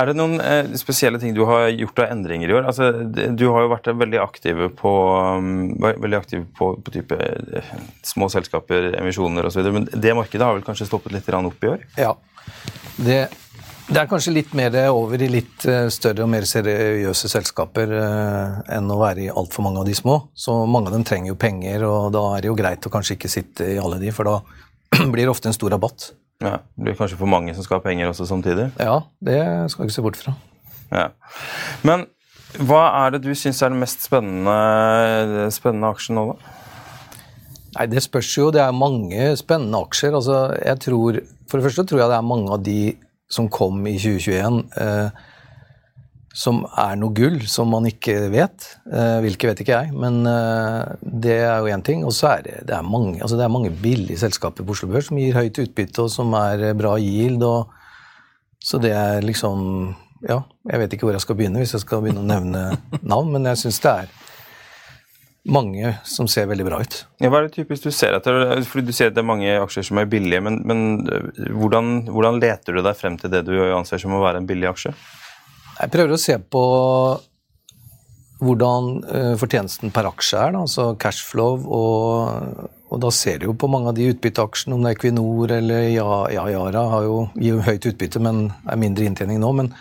Er 0.00 0.08
det 0.08 0.16
noen 0.18 0.40
eh, 0.42 0.72
spesielle 0.80 1.20
ting 1.22 1.34
du 1.36 1.44
har 1.46 1.68
gjort 1.70 2.02
av 2.02 2.10
endringer 2.10 2.50
i 2.50 2.54
år? 2.56 2.66
Altså, 2.66 2.90
du 3.06 3.44
har 3.52 3.64
jo 3.64 3.70
vært 3.70 3.90
veldig 4.00 4.18
aktiv 4.22 4.62
på, 4.78 4.94
um, 5.38 5.76
veldig 5.78 6.18
aktiv 6.18 6.48
på, 6.56 6.72
på 6.82 6.94
type 6.94 7.18
eh, 7.18 7.74
små 8.06 8.30
selskaper, 8.32 8.90
emisjoner 8.98 9.46
osv. 9.46 9.68
Men 9.70 9.86
det 9.92 10.16
markedet 10.18 10.46
har 10.46 10.58
vel 10.58 10.66
kanskje 10.66 10.88
stoppet 10.90 11.14
litt 11.14 11.30
opp 11.30 11.64
i 11.64 11.70
år? 11.70 11.84
Ja. 12.00 12.16
Det, 12.96 13.20
det, 13.86 13.98
er 14.00 14.08
kanskje 14.10 14.34
litt 14.34 14.54
mer 14.58 14.74
over 14.90 15.22
i 15.22 15.30
litt 15.30 15.66
eh, 15.70 15.86
større 15.94 16.26
og 16.26 16.32
mer 16.32 16.48
seriøse 16.48 17.30
selskaper 17.30 17.94
eh, 18.00 18.56
enn 18.76 18.90
å 18.90 18.98
være 18.98 19.28
i 19.28 19.30
altfor 19.30 19.68
mange 19.68 19.84
av 19.84 19.86
de 19.86 19.94
små. 19.94 20.24
Så 20.34 20.64
mange 20.66 20.90
av 20.90 20.98
dem 20.98 21.06
trenger 21.06 21.30
jo 21.30 21.38
penger, 21.38 21.86
og 21.86 22.10
da 22.16 22.24
er 22.34 22.42
det 22.42 22.50
jo 22.50 22.58
greit 22.58 22.86
å 22.90 22.92
kanskje 22.92 23.14
ikke 23.14 23.30
sitte 23.30 23.70
i 23.76 23.78
alle 23.78 24.02
de, 24.02 24.10
for 24.16 24.26
da 24.26 24.40
blir 25.12 25.22
det 25.22 25.30
ofte 25.30 25.52
en 25.52 25.56
stor 25.56 25.78
rabatt. 25.78 26.10
Ja, 26.40 26.56
Det 26.76 26.84
blir 26.84 26.96
kanskje 26.96 27.18
for 27.20 27.28
mange 27.28 27.54
som 27.54 27.64
skal 27.66 27.78
ha 27.80 27.84
penger 27.84 28.08
også 28.08 28.26
samtidig? 28.28 28.70
Ja, 28.80 29.00
det 29.20 29.40
skal 29.70 29.84
vi 29.84 29.88
ikke 29.90 29.96
se 29.98 30.04
bort 30.06 30.16
fra. 30.16 30.32
Ja. 30.90 31.08
Men 31.86 32.06
hva 32.58 32.80
er 33.04 33.12
det 33.14 33.22
du 33.26 33.34
syns 33.36 33.60
er 33.62 33.70
den 33.70 33.82
mest 33.82 34.02
spennende, 34.02 35.50
spennende 35.54 35.90
aksjen 35.92 36.16
nå, 36.18 36.24
da? 36.32 36.56
Nei, 37.76 37.86
Det 37.86 38.02
spørs 38.02 38.30
jo. 38.38 38.48
Det 38.50 38.62
er 38.64 38.72
mange 38.74 39.36
spennende 39.38 39.78
aksjer. 39.84 40.16
Altså, 40.18 40.38
jeg 40.64 40.80
tror, 40.80 41.20
For 41.50 41.58
det 41.58 41.66
første 41.66 41.84
tror 41.86 42.00
jeg 42.00 42.10
det 42.10 42.16
er 42.16 42.26
mange 42.26 42.50
av 42.54 42.62
de 42.62 42.96
som 43.30 43.48
kom 43.48 43.86
i 43.86 43.96
2021, 43.98 44.64
eh, 44.78 45.10
som 46.36 46.60
er 46.78 46.94
noe 46.98 47.14
gull 47.14 47.40
som 47.50 47.72
man 47.72 47.88
ikke 47.90 48.28
vet. 48.30 48.66
Eh, 48.86 49.18
hvilke 49.24 49.50
vet 49.50 49.62
ikke 49.64 49.80
jeg, 49.80 49.94
men 49.98 50.22
eh, 50.30 50.92
det 51.02 51.40
er 51.42 51.58
jo 51.58 51.72
én 51.74 51.82
ting. 51.86 52.04
Og 52.06 52.14
så 52.14 52.36
er 52.36 52.44
det, 52.46 52.56
det, 52.68 52.76
er 52.76 52.86
mange, 52.86 53.18
altså 53.18 53.38
det 53.38 53.46
er 53.46 53.52
mange 53.52 53.72
billige 53.74 54.20
selskaper 54.22 54.66
på 54.66 54.76
Oslo 54.76 54.90
Børs 54.92 55.10
som 55.10 55.18
gir 55.18 55.34
høyt 55.36 55.58
utbytte, 55.62 56.06
og 56.06 56.12
som 56.14 56.34
er 56.38 56.70
bra 56.78 56.94
yield. 57.02 57.44
Så 58.62 58.80
det 58.82 58.94
er 58.94 59.26
liksom 59.26 59.96
Ja, 60.20 60.42
jeg 60.68 60.82
vet 60.82 60.92
ikke 60.92 61.06
hvor 61.08 61.16
jeg 61.16 61.24
skal 61.24 61.36
begynne 61.38 61.62
hvis 61.62 61.70
jeg 61.72 61.80
skal 61.80 62.02
begynne 62.04 62.20
å 62.20 62.28
nevne 62.28 62.74
navn, 63.12 63.30
men 63.32 63.48
jeg 63.48 63.56
syns 63.62 63.78
det 63.80 63.92
er 64.02 64.10
mange 65.48 65.94
som 66.04 66.26
ser 66.28 66.50
veldig 66.50 66.66
bra 66.66 66.82
ut. 66.84 66.98
Ja, 67.24 67.30
hva 67.32 67.38
er 67.40 67.46
det 67.46 67.54
typisk 67.54 67.86
du 67.88 67.94
ser 67.96 68.12
etter? 68.18 68.60
Fordi 68.68 68.84
Du 68.84 68.92
ser 68.92 69.08
at 69.08 69.16
det 69.16 69.22
er 69.22 69.30
mange 69.30 69.54
aksjer 69.56 69.86
som 69.88 69.96
er 69.96 70.10
billige, 70.12 70.42
men, 70.44 70.60
men 70.68 71.08
hvordan, 71.56 72.04
hvordan 72.12 72.36
leter 72.42 72.76
du 72.76 72.82
deg 72.84 72.98
frem 72.98 73.16
til 73.18 73.32
det 73.32 73.46
du 73.48 73.54
anser 73.72 74.02
som 74.02 74.12
å 74.12 74.20
være 74.20 74.42
en 74.42 74.50
billig 74.50 74.68
aksje? 74.68 74.92
Jeg 75.80 75.92
prøver 75.94 76.12
å 76.12 76.20
se 76.20 76.36
på 76.52 76.62
hvordan 78.40 78.90
uh, 79.04 79.34
fortjenesten 79.40 79.92
per 79.92 80.08
aksje 80.08 80.38
er, 80.40 80.54
da, 80.54 80.64
altså 80.64 80.90
cashflow. 81.00 81.64
Og, 81.76 82.68
og, 82.88 82.96
da 83.02 83.12
ser 83.14 83.40
du 83.40 83.48
jo 83.50 83.56
på 83.56 83.68
mange 83.70 83.92
av 83.92 83.96
de 83.96 84.08
utbytteaksjene, 84.12 84.76
om 84.76 84.84
det 84.84 84.92
er 84.92 84.98
Equinor 84.98 85.54
eller 85.56 85.88
ja, 85.92 86.08
ja, 86.32 86.46
Yara, 86.52 86.86
har 86.94 87.08
jo, 87.08 87.18
gir 87.36 87.58
jo 87.58 87.64
høyt 87.66 87.88
utbytte, 87.92 88.22
men 88.24 88.48
er 88.64 88.80
mindre 88.80 89.08
inntjening 89.08 89.40
nå. 89.42 89.52
Men 89.60 89.72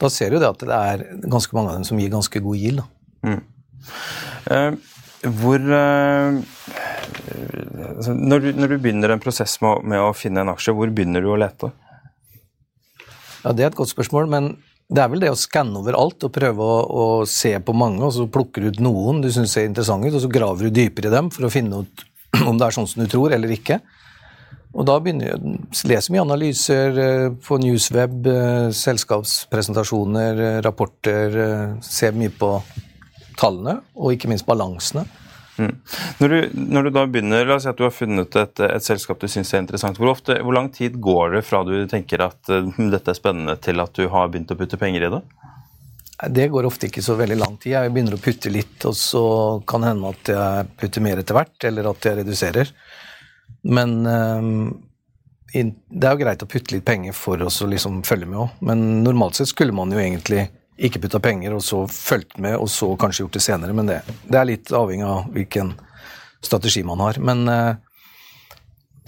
da 0.00 0.08
ser 0.12 0.32
du 0.32 0.40
det 0.40 0.48
at 0.48 0.64
det 0.64 0.76
er 0.76 1.04
ganske 1.28 1.56
mange 1.56 1.72
av 1.72 1.80
dem 1.80 1.88
som 1.88 2.00
gir 2.00 2.12
ganske 2.12 2.44
god 2.44 2.60
gild. 2.60 2.84
Mm. 3.26 3.42
Uh, 4.48 4.72
hvor 5.40 5.60
uh, 5.60 6.40
altså, 7.96 8.16
når, 8.16 8.40
du, 8.40 8.50
når, 8.56 8.72
du, 8.72 8.80
begynner 8.80 9.12
en 9.12 9.22
prosess 9.22 9.58
med, 9.64 9.84
med 9.92 10.00
å 10.00 10.16
finne 10.16 10.44
en 10.44 10.52
aksje, 10.52 10.72
hvor 10.76 10.92
begynner 10.92 11.24
du 11.24 11.32
å 11.32 11.38
lete? 11.40 11.72
Ja, 13.40 13.52
Det 13.52 13.64
er 13.64 13.70
et 13.70 13.76
godt 13.78 13.92
spørsmål, 13.92 14.28
men 14.32 14.52
det 14.90 15.02
er 15.02 15.10
vel 15.12 15.22
det 15.22 15.30
å 15.30 15.38
skanne 15.38 15.78
over 15.78 15.94
alt 15.94 16.24
og 16.26 16.32
prøve 16.34 16.66
å, 16.66 16.78
å, 16.82 17.04
se 17.28 17.52
på 17.62 17.74
mange, 17.76 18.02
og 18.02 18.14
så 18.16 18.26
plukker 18.32 18.64
du 18.64 18.72
ut 18.72 18.82
noen 18.82 19.20
du 19.22 19.30
syns 19.30 19.54
ser 19.54 19.68
interessante 19.68 20.10
ut, 20.10 20.16
og 20.18 20.24
så 20.24 20.32
graver 20.32 20.66
du 20.66 20.80
dypere 20.80 21.10
i 21.10 21.14
dem 21.14 21.30
for 21.30 21.46
å 21.46 21.52
finne 21.52 21.84
ut 21.84 22.04
om 22.48 22.58
det 22.58 22.66
er 22.66 22.74
sånn 22.74 22.88
som 22.90 23.04
du 23.04 23.10
tror 23.10 23.34
eller 23.36 23.54
ikke. 23.54 23.78
Og 24.70 24.86
da 24.86 24.96
begynner 25.02 25.32
jeg 25.32 25.86
leser 25.90 26.14
mye 26.14 26.24
analyser 26.24 27.00
eh, 27.02 27.28
på 27.42 27.58
Newsweb, 27.62 28.18
eh, 28.30 28.66
selskapspresentasjoner, 28.78 30.42
eh, 30.46 30.58
rapporter, 30.66 31.40
ser 31.82 32.14
mye 32.14 32.30
på 32.34 32.52
tallene, 33.38 33.80
og 33.98 34.14
ikke 34.14 34.30
minst 34.30 34.46
balansene. 34.46 35.06
Mm. 35.60 35.74
Når, 36.20 36.32
du, 36.32 36.60
når, 36.72 36.86
du, 36.86 36.90
da 36.94 37.04
begynner, 37.04 37.44
La 37.44 37.58
oss 37.58 37.66
si 37.66 37.70
at 37.70 37.76
du 37.76 37.84
har 37.84 37.92
funnet 37.92 38.36
et, 38.40 38.62
et 38.64 38.86
selskap 38.86 39.20
du 39.20 39.28
syns 39.28 39.52
er 39.52 39.64
interessant. 39.64 40.00
Hvor, 40.00 40.14
ofte, 40.14 40.38
hvor, 40.40 40.56
lang 40.56 40.70
tid 40.72 40.96
går 41.02 41.36
det 41.36 41.44
fra 41.44 41.62
du 41.68 41.74
tenker 41.90 42.24
at 42.24 42.52
uh, 42.52 42.70
dette 42.80 43.12
er 43.12 43.18
spennende, 43.18 43.58
til 43.60 43.82
at 43.82 43.92
du 43.98 44.06
har 44.12 44.30
begynt 44.32 44.54
å 44.54 44.58
putte 44.58 44.80
penger 44.80 45.06
i 45.06 45.12
det? 45.16 45.22
Det 46.30 46.50
går 46.52 46.68
ofte 46.68 46.88
ikke 46.88 47.04
så 47.04 47.16
veldig 47.16 47.38
lang 47.40 47.56
tid. 47.56 47.74
Jeg 47.76 47.92
begynner 47.92 48.16
å 48.16 48.20
putte 48.20 48.52
litt, 48.52 48.78
og 48.88 48.96
så 48.96 49.24
kan 49.68 49.84
det 49.84 49.94
hende 49.94 50.12
at 50.12 50.32
jeg 50.34 50.70
putter 50.80 51.04
mer 51.04 51.20
etter 51.20 51.36
hvert, 51.36 51.56
eller 51.68 51.90
at 51.92 52.08
jeg 52.08 52.20
reduserer. 52.20 52.72
Men 53.68 53.94
um, 54.04 54.64
det 55.52 56.06
er 56.06 56.14
jo 56.14 56.20
greit 56.20 56.44
å 56.44 56.48
putte 56.48 56.76
litt 56.76 56.86
penger 56.86 57.16
for 57.16 57.40
å 57.42 57.50
liksom 57.72 58.02
følge 58.06 58.28
med 58.28 58.44
òg, 58.44 58.64
men 58.64 59.02
normalt 59.04 59.40
sett 59.40 59.50
skulle 59.50 59.74
man 59.76 59.92
jo 59.92 60.00
egentlig 60.00 60.46
ikke 60.80 61.02
putta 61.04 61.20
penger, 61.22 61.54
og 61.56 61.62
så 61.64 61.84
fulgt 61.92 62.38
med, 62.40 62.56
og 62.56 62.70
så 62.72 62.88
kanskje 63.00 63.26
gjort 63.26 63.36
det 63.36 63.44
senere. 63.44 63.76
Men 63.76 63.90
det, 63.90 64.00
det 64.24 64.40
er 64.40 64.48
litt 64.48 64.72
avhengig 64.72 65.06
av 65.06 65.30
hvilken 65.34 65.74
strategi 66.40 66.82
man 66.86 67.02
har. 67.04 67.20
Men 67.20 67.44
eh, 67.52 67.74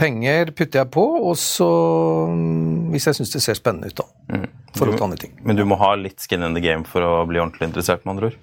penger 0.00 0.52
putter 0.52 0.82
jeg 0.82 0.92
på, 0.92 1.04
og 1.30 1.36
så 1.40 1.70
mm, 2.28 2.92
hvis 2.92 3.08
jeg 3.08 3.20
syns 3.20 3.34
det 3.36 3.44
ser 3.44 3.58
spennende 3.58 3.92
ut, 3.92 4.02
da. 4.02 4.08
Mm. 4.36 4.48
å 4.76 4.96
ta 4.96 5.04
andre 5.06 5.20
ting. 5.24 5.36
Men 5.40 5.58
du 5.58 5.64
må 5.68 5.80
ha 5.80 5.94
litt 5.96 6.20
skin 6.20 6.44
in 6.44 6.58
the 6.58 6.64
game 6.64 6.84
for 6.88 7.04
å 7.04 7.22
bli 7.28 7.40
ordentlig 7.40 7.70
interessert, 7.70 8.04
med 8.04 8.16
andre 8.16 8.32
ord? 8.32 8.40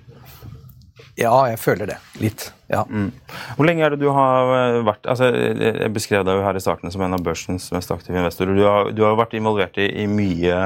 Ja, 1.19 1.33
jeg 1.51 1.59
føler 1.59 1.89
det. 1.89 1.97
Litt. 2.21 2.45
Ja. 2.71 2.85
Mm. 2.87 3.09
Hvor 3.57 3.67
lenge 3.67 3.83
er 3.83 3.93
det 3.93 3.99
du 3.99 4.07
har 4.15 4.53
eh, 4.55 4.77
vært 4.87 5.07
altså, 5.09 5.27
Jeg 5.33 5.89
beskrev 5.91 6.23
deg 6.23 6.37
jo 6.37 6.45
her 6.45 6.55
i 6.55 6.61
starten 6.63 6.93
som 6.93 7.03
en 7.03 7.17
av 7.17 7.25
børsens 7.25 7.67
mest 7.75 7.91
aktive 7.91 8.21
investorer. 8.21 8.55
Du 8.55 8.63
har, 8.63 8.91
du 8.95 9.03
har 9.03 9.17
vært 9.19 9.35
involvert 9.35 9.77
i, 9.81 9.89
i 10.03 10.07
mye 10.07 10.59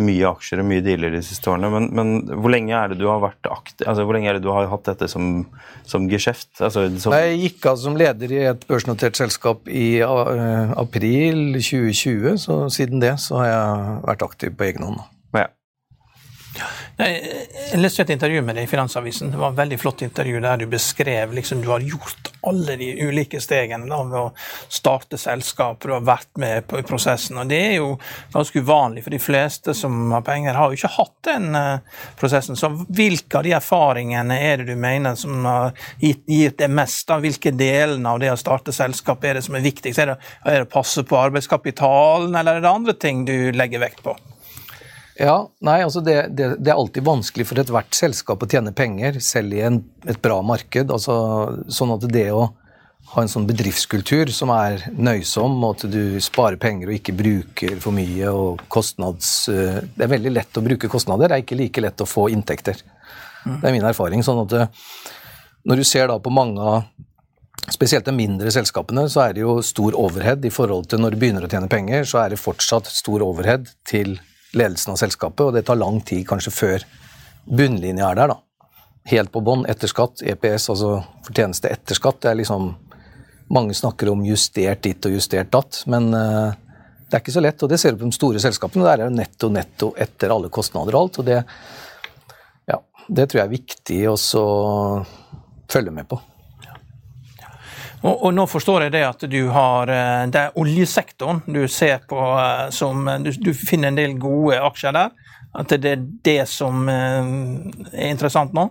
mye 0.00 0.26
aksjer 0.26 0.62
og 0.62 0.68
mye 0.68 0.82
dealer 0.84 1.14
de 1.14 1.22
siste 1.24 1.50
årene. 1.50 1.70
Men, 1.70 1.88
men, 1.94 2.12
hvor 2.40 2.52
lenge 2.52 2.74
er 2.74 2.92
det 2.92 2.98
du 3.00 3.06
har 3.10 3.22
vært 3.22 3.50
aktiv, 3.50 3.86
altså 3.86 4.06
hvor 4.06 4.16
lenge 4.16 4.30
er 4.32 4.38
det 4.38 4.44
du 4.46 4.50
har 4.54 4.68
hatt 4.70 4.88
dette 4.90 5.08
som, 5.10 5.44
som 5.86 6.08
geskjeft? 6.10 6.50
Altså, 6.58 6.86
som 7.02 7.14
jeg 7.16 7.40
gikk 7.44 7.70
av 7.70 7.80
som 7.84 7.98
leder 8.00 8.34
i 8.34 8.42
et 8.50 8.68
børsnotert 8.70 9.18
selskap 9.20 9.70
i 9.70 9.88
uh, 10.02 10.74
april 10.80 11.58
2020, 11.60 12.38
så 12.44 12.60
siden 12.74 13.02
det 13.04 13.16
så 13.22 13.42
har 13.42 13.50
jeg 13.52 13.98
vært 14.10 14.26
aktiv 14.30 14.56
på 14.58 14.70
egen 14.70 14.88
hånd. 14.88 15.02
Jeg 16.54 17.80
leste 17.80 18.04
et 18.04 18.12
intervju 18.14 18.42
med 18.46 18.54
deg 18.58 18.68
i 18.68 18.70
Finansavisen. 18.70 19.32
Det 19.32 19.40
var 19.40 19.52
et 19.52 19.58
veldig 19.58 19.78
flott 19.82 20.04
intervju 20.06 20.40
der 20.44 20.60
du 20.60 20.66
beskrev 20.70 21.32
liksom, 21.34 21.62
du 21.64 21.70
har 21.72 21.82
gjort 21.82 22.30
alle 22.46 22.76
de 22.76 22.90
ulike 23.08 23.40
stegene 23.42 23.88
da, 23.88 24.00
ved 24.04 24.18
å 24.20 24.32
starte 24.68 25.18
selskap. 25.18 25.84
og 25.84 25.96
har 25.96 26.04
vært 26.06 26.30
med 26.40 26.66
på 26.70 26.82
prosessen. 26.86 27.38
og 27.40 27.48
Det 27.50 27.60
er 27.70 27.74
jo 27.78 27.94
ganske 28.32 28.62
uvanlig, 28.62 29.04
for 29.04 29.14
de 29.14 29.22
fleste 29.22 29.74
som 29.74 30.12
har 30.12 30.22
penger, 30.26 30.54
har 30.54 30.70
jo 30.70 30.78
ikke 30.78 30.92
hatt 30.98 31.16
den 31.30 31.56
uh, 31.56 32.04
prosessen. 32.20 32.58
Så 32.58 32.70
hvilke 32.88 33.40
av 33.40 33.48
de 33.48 33.56
erfaringene 33.56 34.38
er 34.38 34.62
det 34.62 34.68
du 34.70 34.76
mener 34.80 35.18
som 35.18 35.44
har 35.48 35.72
gitt, 36.02 36.22
gitt 36.28 36.60
det 36.60 36.70
mest? 36.70 37.08
da? 37.08 37.18
Hvilke 37.22 37.54
delene 37.56 38.12
av 38.12 38.22
det 38.22 38.30
å 38.32 38.38
starte 38.40 38.74
selskap 38.76 39.24
er 39.24 39.40
det 39.40 39.46
som 39.48 39.56
er 39.58 39.64
viktigst? 39.64 40.04
Er 40.04 40.14
det 40.14 40.62
å 40.66 40.70
passe 40.70 41.02
på 41.08 41.18
arbeidskapitalen, 41.18 42.34
eller 42.36 42.60
er 42.60 42.64
det 42.64 42.70
andre 42.70 42.94
ting 42.94 43.24
du 43.28 43.50
legger 43.56 43.82
vekt 43.82 44.04
på? 44.04 44.16
Ja, 45.14 45.36
nei, 45.62 45.78
altså 45.84 46.02
det, 46.02 46.16
det, 46.34 46.48
det, 46.58 46.70
er 46.72 46.78
alltid 46.78 47.06
vanskelig 47.06 47.46
for 47.46 47.60
ethvert 47.62 47.94
selskap 47.94 48.42
å 48.42 48.48
tjene 48.50 48.74
penger, 48.74 49.20
selv 49.22 49.54
i 49.54 49.62
en, 49.62 49.78
et 50.10 50.18
bra 50.22 50.40
marked. 50.42 50.90
Altså, 50.90 51.14
sånn 51.70 51.94
at 51.94 52.06
det 52.10 52.26
å 52.34 52.48
ha 53.12 53.22
en 53.22 53.30
sånn 53.30 53.46
bedriftskultur 53.46 54.32
som 54.34 54.50
er 54.54 54.88
nøysom, 54.90 55.54
og 55.62 55.76
at 55.76 55.86
du 55.92 56.18
sparer 56.24 56.58
penger 56.58 56.90
og 56.90 56.96
ikke 56.96 57.14
bruker 57.16 57.78
for 57.82 57.94
mye 57.94 58.32
og 58.32 58.64
kostnads... 58.72 59.48
Eh, 59.52 59.82
det 59.94 60.06
er 60.06 60.14
veldig 60.16 60.34
lett 60.34 60.58
å 60.58 60.64
bruke 60.64 60.90
kostnader, 60.90 61.30
det 61.30 61.38
er 61.38 61.44
ikke 61.44 61.60
like 61.60 61.84
lett 61.84 62.02
å 62.02 62.08
få 62.08 62.26
inntekter. 62.34 62.80
Det 63.44 63.60
er 63.68 63.74
min 63.76 63.86
erfaring. 63.86 64.24
sånn 64.24 64.42
at 64.46 64.56
eh, 64.56 64.86
når 65.68 65.80
du 65.80 65.86
ser 65.86 66.08
da 66.10 66.18
på 66.20 66.34
mange 66.34 66.70
av 66.74 66.86
Spesielt 67.72 68.04
de 68.04 68.12
mindre 68.12 68.50
selskapene 68.52 69.06
så 69.08 69.22
er 69.22 69.30
det 69.32 69.40
jo 69.40 69.54
stor 69.64 69.94
overhead 69.96 70.42
i 70.44 70.50
forhold 70.52 70.84
til 70.90 71.00
når 71.00 71.14
du 71.14 71.20
begynner 71.22 71.46
å 71.46 71.48
tjene 71.48 71.70
penger, 71.72 72.02
så 72.04 72.18
er 72.20 72.34
det 72.34 72.36
fortsatt 72.36 72.90
stor 72.92 73.22
overhead 73.24 73.70
til 73.88 74.18
ledelsen 74.58 74.94
av 74.94 75.00
selskapet, 75.00 75.46
og 75.46 75.54
det 75.56 75.64
tar 75.68 75.80
lang 75.80 76.00
tid 76.06 76.24
kanskje 76.28 76.52
før 76.54 76.86
bunnlinja 77.44 78.10
er 78.10 78.20
der. 78.20 78.34
da. 78.34 78.40
Helt 79.10 79.32
på 79.32 79.42
bånn, 79.44 79.66
etter 79.68 79.90
skatt, 79.90 80.22
EPS, 80.24 80.70
altså 80.72 80.96
fortjeneste 81.26 81.68
etter 81.72 81.98
skatt. 81.98 82.22
det 82.22 82.30
er 82.32 82.40
liksom, 82.42 82.74
Mange 83.52 83.74
snakker 83.76 84.08
om 84.08 84.22
justert 84.24 84.80
ditt 84.82 85.04
og 85.04 85.12
justert 85.12 85.50
datt, 85.52 85.82
men 85.92 86.06
uh, 86.16 86.54
det 87.04 87.18
er 87.18 87.20
ikke 87.20 87.34
så 87.34 87.42
lett. 87.44 87.62
og 87.62 87.68
Det 87.68 87.76
ser 87.78 87.92
du 87.92 88.00
på 88.00 88.08
de 88.08 88.16
store 88.16 88.40
selskapene. 88.40 88.86
Der 88.86 89.04
er 89.04 89.10
det 89.10 89.18
netto 89.18 89.50
netto 89.52 89.90
etter 90.00 90.32
alle 90.32 90.48
kostnader 90.48 90.96
og 90.96 91.02
alt. 91.02 91.18
og 91.20 91.26
Det, 91.28 91.42
ja, 92.72 92.78
det 93.06 93.28
tror 93.28 93.42
jeg 93.42 93.44
er 93.44 93.52
viktig 93.52 93.98
å 94.08 94.16
følge 95.70 95.92
med 95.92 96.08
på. 96.08 96.18
Og, 98.04 98.14
og, 98.18 98.30
nå 98.36 98.44
forstår 98.46 98.86
jeg 98.86 98.92
det 98.92 99.04
at 99.08 99.22
du 99.32 99.40
har 99.48 99.88
eh, 99.88 100.26
Det 100.28 100.40
er 100.40 100.58
oljesektoren 100.60 101.40
du 101.46 101.62
ser 101.72 102.02
på 102.08 102.18
eh, 102.20 102.66
som 102.74 103.08
Du, 103.24 103.30
du 103.32 103.54
finner 103.56 103.88
en 103.88 104.00
del 104.00 104.18
gode 104.20 104.60
aksjer 104.60 104.92
der? 104.92 105.14
At 105.54 105.70
det 105.70 105.92
er 105.96 106.02
det 106.26 106.42
som 106.50 106.88
eh, 106.90 107.32
er 107.94 108.10
interessant 108.10 108.52
nå? 108.56 108.68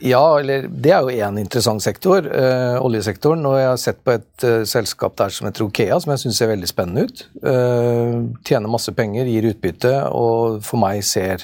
Ja, 0.00 0.38
eller 0.38 0.68
det 0.70 0.92
er 0.94 1.02
jo 1.02 1.10
én 1.10 1.40
interessant 1.40 1.82
sektor, 1.82 2.22
øh, 2.22 2.76
oljesektoren. 2.84 3.42
Og 3.46 3.58
jeg 3.58 3.68
har 3.68 3.78
sett 3.82 4.04
på 4.04 4.14
et 4.14 4.44
øh, 4.46 4.64
selskap 4.66 5.16
der 5.18 5.34
som 5.34 5.48
heter 5.48 5.64
Okea, 5.64 5.98
som 6.00 6.12
jeg 6.14 6.22
syns 6.22 6.38
ser 6.38 6.52
veldig 6.52 6.68
spennende 6.70 7.08
ut. 7.08 7.24
Uh, 7.42 8.28
tjener 8.46 8.70
masse 8.70 8.94
penger, 8.94 9.26
gir 9.26 9.48
utbytte, 9.50 9.94
og 10.14 10.60
for 10.66 10.78
meg 10.82 11.02
ser 11.06 11.42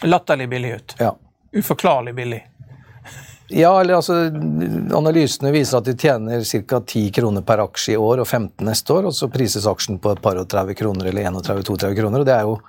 Latterlig 0.00 0.46
billig 0.48 0.70
ut. 0.78 0.94
Ja. 0.96 1.10
Uforklarlig 1.52 2.14
billig. 2.16 2.40
Ja, 3.50 3.72
eller 3.80 3.98
altså 3.98 4.14
Analysene 4.96 5.50
viser 5.54 5.80
at 5.80 5.88
de 5.88 5.96
tjener 5.98 6.44
ca. 6.46 6.78
10 6.80 7.10
kroner 7.16 7.42
per 7.46 7.64
aksje 7.64 7.96
i 7.96 7.98
år 7.98 8.22
og 8.22 8.28
15 8.28 8.66
neste 8.66 8.94
år, 8.94 9.08
og 9.10 9.16
så 9.16 9.30
prises 9.32 9.66
aksjen 9.66 9.98
på 10.02 10.12
et 10.14 10.22
par 10.22 10.38
og 10.38 10.46
30 10.50 10.78
kroner 10.78 11.10
eller 11.10 11.26
31-32 11.32 11.96
kroner. 11.98 12.22
og 12.22 12.28
det 12.28 12.36
er 12.36 12.46
jo 12.46 12.60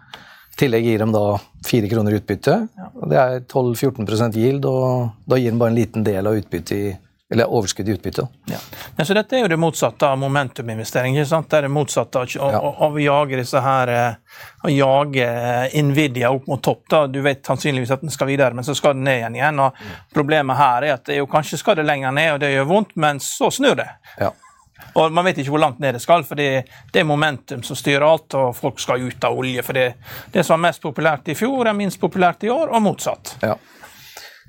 I 0.51 0.57
tillegg 0.59 0.83
gir 0.83 1.03
de 1.05 1.11
da 1.13 1.25
4 1.67 1.91
kroner 1.91 2.17
utbytte. 2.17 2.57
og 3.01 3.09
Det 3.09 3.17
er 3.17 3.39
12-14% 3.45 4.37
yield, 4.41 4.65
og 4.65 5.13
da 5.25 5.37
gir 5.37 5.53
de 5.53 5.61
bare 5.61 5.71
en 5.71 5.79
liten 5.79 6.03
del 6.03 6.27
av 6.27 6.35
utbyttet 6.41 6.75
i 6.77 6.97
eller 7.31 7.53
overskudd 7.53 7.89
i 7.89 7.91
utbytte. 7.91 8.27
Ja. 8.45 8.57
Ja, 8.95 9.05
så 9.05 9.13
dette 9.13 9.37
er 9.37 9.45
jo 9.45 9.47
det 9.47 9.57
motsatte 9.59 10.07
av 10.07 10.17
momentuminvestering. 10.19 11.15
Det 11.15 11.57
er 11.57 11.61
det 11.61 11.71
motsatte 11.71 12.19
av, 12.19 12.27
ja. 12.35 12.59
av, 12.59 12.97
å 12.97 12.99
jage 12.99 13.39
disse 13.39 13.61
her, 13.63 13.91
eh, 13.95 14.41
å 14.67 14.71
jage 14.73 15.27
Nvidia 15.83 16.33
opp 16.35 16.49
mot 16.51 16.63
topp. 16.63 16.83
da. 16.89 17.05
Du 17.07 17.21
vet 17.23 17.45
sannsynligvis 17.47 17.95
at 17.95 18.03
den 18.03 18.11
skal 18.11 18.27
videre, 18.27 18.53
men 18.53 18.67
så 18.67 18.75
skal 18.75 18.97
den 18.97 19.07
ned 19.07 19.21
igjen. 19.21 19.39
igjen. 19.39 19.63
og 19.63 19.79
Problemet 20.13 20.59
her 20.59 20.89
er 20.89 20.97
at 20.97 21.05
det 21.07 21.21
jo, 21.21 21.29
kanskje 21.31 21.61
skal 21.61 21.79
det 21.79 21.87
lenger 21.87 22.11
ned, 22.11 22.33
og 22.33 22.43
det 22.43 22.51
gjør 22.51 22.71
vondt, 22.75 22.95
men 22.95 23.23
så 23.23 23.51
snur 23.51 23.79
det. 23.79 23.87
Ja. 24.19 24.33
Og 24.93 25.11
Man 25.11 25.25
vet 25.25 25.37
ikke 25.39 25.53
hvor 25.53 25.63
langt 25.63 25.79
ned 25.79 25.95
det 25.95 26.03
skal, 26.03 26.25
for 26.27 26.35
det, 26.35 26.65
er 26.93 27.07
momentum 27.07 27.63
som 27.63 27.79
styrer 27.79 28.03
alt, 28.03 28.35
og 28.35 28.55
folk 28.57 28.79
skal 28.83 29.07
ut 29.07 29.23
av 29.23 29.37
olje. 29.39 29.63
for 29.63 29.73
Det, 29.73 29.93
det 30.33 30.43
som 30.43 30.59
var 30.59 30.67
mest 30.67 30.81
populært 30.83 31.31
i 31.31 31.35
fjor, 31.35 31.67
er 31.67 31.77
minst 31.77 31.99
populært 32.01 32.43
i 32.43 32.51
år, 32.51 32.75
og 32.75 32.81
motsatt. 32.81 33.37
Ja. 33.41 33.55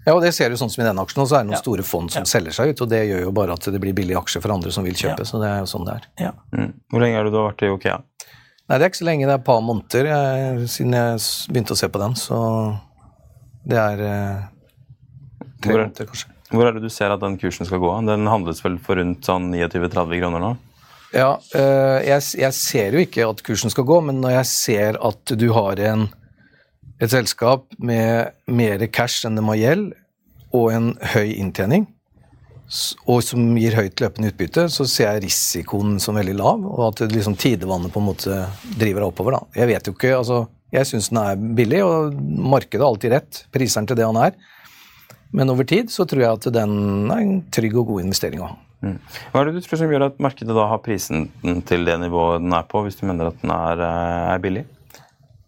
Ja, 0.02 0.16
og 0.16 0.22
det 0.24 0.32
ser 0.34 0.50
du 0.50 0.58
sånn 0.58 0.70
som 0.72 0.82
i 0.82 0.86
denne 0.86 1.02
aksjen, 1.04 1.22
og 1.22 1.28
så 1.30 1.38
er 1.38 1.44
det 1.44 1.52
noen 1.52 1.58
ja. 1.58 1.62
store 1.62 1.84
fond 1.86 2.10
som 2.10 2.24
ja. 2.24 2.30
selger 2.30 2.54
seg 2.56 2.72
ut, 2.72 2.80
og 2.82 2.88
det 2.90 3.04
gjør 3.06 3.20
jo 3.28 3.34
bare 3.36 3.54
at 3.54 3.68
det 3.70 3.80
blir 3.82 3.94
billige 3.94 4.18
aksjer 4.18 4.42
for 4.42 4.54
andre 4.54 4.72
som 4.74 4.86
vil 4.86 4.96
kjøpe, 4.98 5.22
ja. 5.22 5.28
så 5.28 5.38
det 5.42 5.50
er 5.50 5.60
jo 5.62 5.68
sånn 5.70 5.86
det 5.86 5.94
er. 5.94 6.08
Ja. 6.24 6.32
Mm. 6.56 6.72
Hvor 6.90 7.04
lenge 7.04 7.20
har 7.20 7.28
du 7.28 7.34
da 7.34 7.44
vært 7.46 7.62
i 7.62 7.70
Okea? 7.70 8.00
Nei, 8.26 8.78
Det 8.78 8.80
er 8.80 8.90
ikke 8.90 9.02
så 9.02 9.06
lenge, 9.06 9.28
det 9.28 9.34
er 9.36 9.40
et 9.42 9.46
par 9.46 9.62
måneder 9.62 10.08
jeg, 10.10 10.66
siden 10.74 10.96
jeg 10.98 11.22
begynte 11.52 11.76
å 11.76 11.78
se 11.78 11.90
på 11.92 12.02
den, 12.02 12.18
så 12.18 12.40
det 13.68 13.78
er 13.78 14.02
eh, 14.08 14.42
tre 15.62 15.76
hvor, 15.76 15.84
måneder, 15.84 16.10
kanskje. 16.10 16.34
Hvor 16.52 16.68
er 16.68 16.76
det 16.76 16.82
du 16.82 16.90
ser 16.92 17.14
at 17.14 17.22
den 17.22 17.38
kursen 17.40 17.68
skal 17.68 17.80
gå? 17.82 17.92
Den 18.08 18.26
handles 18.28 18.62
vel 18.64 18.80
for 18.82 18.98
rundt 18.98 19.28
sånn 19.28 19.52
29-30 19.54 20.18
kroner 20.18 20.42
nå? 20.42 20.50
Ja, 21.12 21.36
øh, 21.36 21.98
jeg, 22.02 22.24
jeg 22.40 22.56
ser 22.56 22.96
jo 22.96 23.04
ikke 23.04 23.28
at 23.28 23.44
kursen 23.44 23.72
skal 23.72 23.86
gå, 23.88 24.00
men 24.08 24.18
når 24.24 24.38
jeg 24.40 24.50
ser 24.50 24.98
at 25.04 25.34
du 25.38 25.46
har 25.54 25.80
en 25.92 26.08
et 27.02 27.10
selskap 27.10 27.66
med 27.82 28.30
mer 28.46 28.86
cash 28.94 29.26
enn 29.26 29.38
det 29.38 29.44
må 29.44 29.56
gjelde, 29.58 29.96
og 30.52 30.68
en 30.70 30.92
høy 31.14 31.32
inntjening, 31.32 31.86
og 33.10 33.20
som 33.24 33.52
gir 33.58 33.74
høyt 33.76 34.00
løpende 34.00 34.30
utbytte, 34.32 34.66
så 34.72 34.86
ser 34.88 35.10
jeg 35.10 35.24
risikoen 35.26 35.98
som 36.00 36.16
veldig 36.16 36.34
lav, 36.38 36.64
og 36.64 36.82
at 36.90 37.04
liksom 37.12 37.36
tidevannet 37.40 37.92
på 37.92 38.00
en 38.00 38.08
måte 38.08 38.38
driver 38.80 39.08
oppover. 39.08 39.36
da. 39.36 39.60
Jeg 39.60 39.70
vet 39.72 39.88
jo 39.88 39.94
ikke, 39.96 40.14
altså, 40.16 40.38
jeg 40.72 40.88
syns 40.88 41.10
den 41.12 41.20
er 41.20 41.44
billig, 41.58 41.82
og 41.84 42.16
markedet 42.54 42.80
har 42.80 42.88
alltid 42.88 43.12
rett. 43.12 43.42
Priseren 43.52 43.88
til 43.88 43.98
det 43.98 44.08
han 44.08 44.20
er. 44.20 44.36
Men 45.36 45.52
over 45.52 45.68
tid 45.68 45.92
så 45.92 46.06
tror 46.08 46.22
jeg 46.22 46.38
at 46.38 46.48
den 46.52 47.10
er 47.12 47.24
en 47.24 47.42
trygg 47.52 47.76
og 47.80 47.92
god 47.92 48.06
investering 48.06 48.40
å 48.40 48.52
ha. 48.52 48.56
Mm. 48.82 48.96
Hva 49.30 49.40
er 49.40 49.48
det 49.48 49.60
du 49.60 49.66
tror 49.66 49.78
som 49.78 49.92
gjør 49.92 50.08
at 50.08 50.22
markedet 50.22 50.56
da 50.56 50.64
har 50.68 50.80
prisen 50.82 51.28
til 51.68 51.84
det 51.86 51.98
nivået 52.02 52.42
den 52.42 52.56
er 52.56 52.64
på, 52.68 52.82
hvis 52.84 52.98
du 52.98 53.04
mener 53.08 53.30
at 53.30 53.44
den 53.44 53.52
er, 53.54 53.84
eh, 53.84 54.32
er 54.32 54.42
billig? 54.42 54.64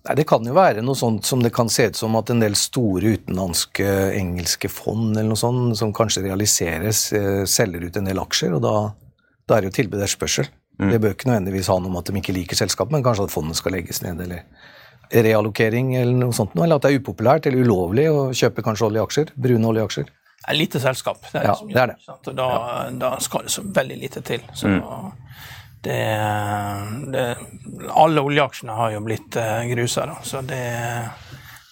Nei, 0.04 0.16
Det 0.16 0.26
kan 0.28 0.44
jo 0.44 0.52
være 0.56 0.82
noe 0.84 0.98
sånt 0.98 1.24
som 1.24 1.42
det 1.42 1.52
kan 1.56 1.70
se 1.72 1.88
ut 1.88 1.96
som 1.96 2.16
at 2.18 2.30
en 2.30 2.42
del 2.42 2.56
store 2.58 3.14
utenlandske 3.16 3.86
engelske 4.18 4.68
fond 4.68 5.14
eller 5.14 5.30
noe 5.30 5.40
sånt, 5.40 5.78
som 5.80 5.94
kanskje 5.96 6.26
realiseres, 6.26 7.06
eh, 7.16 7.44
selger 7.48 7.86
ut 7.86 7.96
en 7.96 8.10
del 8.10 8.20
aksjer, 8.20 8.52
og 8.58 8.62
da, 8.66 8.74
da 9.48 9.56
er 9.56 9.64
det 9.64 9.72
jo 9.72 9.78
tilbud 9.80 9.98
og 9.98 10.04
etterspørsel. 10.04 10.50
Mm. 10.76 10.90
Det 10.90 11.00
bør 11.00 11.14
ikke 11.14 11.30
nødvendigvis 11.30 11.70
ha 11.70 11.78
noe 11.78 11.92
om 11.92 11.96
at 12.00 12.10
de 12.10 12.20
ikke 12.20 12.34
liker 12.36 12.58
selskapet, 12.58 12.92
men 12.92 13.06
kanskje 13.06 13.28
at 13.30 13.32
fondet 13.32 13.56
skal 13.56 13.76
legges 13.78 14.02
ned, 14.04 14.20
eller 14.26 14.44
reallokering 15.24 15.94
eller 15.96 16.18
noe 16.18 16.36
sånt, 16.36 16.52
eller 16.58 16.76
at 16.76 16.84
det 16.84 16.92
er 16.92 17.00
upopulært 17.00 17.46
eller 17.48 17.64
ulovlig 17.64 18.06
å 18.10 18.28
kjøpe 18.36 18.64
kanskje 18.66 18.88
oljeaksjer, 18.90 19.32
brune 19.40 19.70
oljeaksjer. 19.70 20.12
Et 20.44 20.58
lite 20.58 20.80
selskap. 20.82 21.22
Det 21.30 21.40
er, 21.40 21.48
ja, 21.48 21.54
det, 21.64 21.80
er 21.80 21.92
det. 21.94 22.34
Da, 22.36 22.48
ja. 22.52 22.88
da, 23.00 23.14
skal 23.24 23.46
det 23.46 23.54
så 23.54 23.64
veldig 23.64 24.00
lite 24.02 24.20
til. 24.26 24.44
Så 24.52 24.68
mm 24.68 24.82
det, 25.84 25.98
det, 27.12 27.24
Alle 27.92 28.24
oljeaksjene 28.24 28.76
har 28.78 28.94
jo 28.94 29.02
blitt 29.04 29.36
uh, 29.40 29.62
grusa, 29.70 30.06
da, 30.10 30.16
så 30.26 30.40
det, 30.46 30.62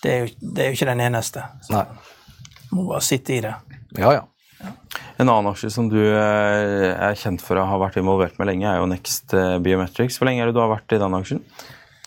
det, 0.03 0.13
er 0.13 0.19
jo, 0.21 0.33
det, 0.41 0.59
er 0.59 0.71
jo, 0.71 0.79
ikke 0.79 0.91
den 0.93 1.07
eneste. 1.09 1.47
Så 1.67 1.77
Nei. 1.77 1.87
Må 2.73 2.87
bare 2.89 3.05
sitte 3.05 3.37
i 3.37 3.41
det. 3.45 3.55
Ja, 3.99 4.13
ja. 4.17 4.23
En 5.21 5.29
annen 5.29 5.51
aksje 5.51 5.71
som 5.71 5.89
du 5.91 6.01
eh, 6.01 6.91
er 6.93 7.19
kjent 7.19 7.43
for 7.45 7.59
å 7.61 7.67
ha 7.69 7.79
vært 7.83 7.99
involvert 8.01 8.39
med 8.41 8.49
lenge, 8.49 8.69
er 8.71 8.81
jo 8.81 8.89
Next 8.91 9.35
eh, 9.37 9.59
Biometrics. 9.63 10.17
Hvor 10.19 10.29
lenge 10.29 10.43
er 10.45 10.51
det 10.51 10.57
du 10.57 10.63
har 10.63 10.73
vært 10.73 10.95
i 10.95 11.01
den 11.03 11.17
aksjen? 11.19 11.43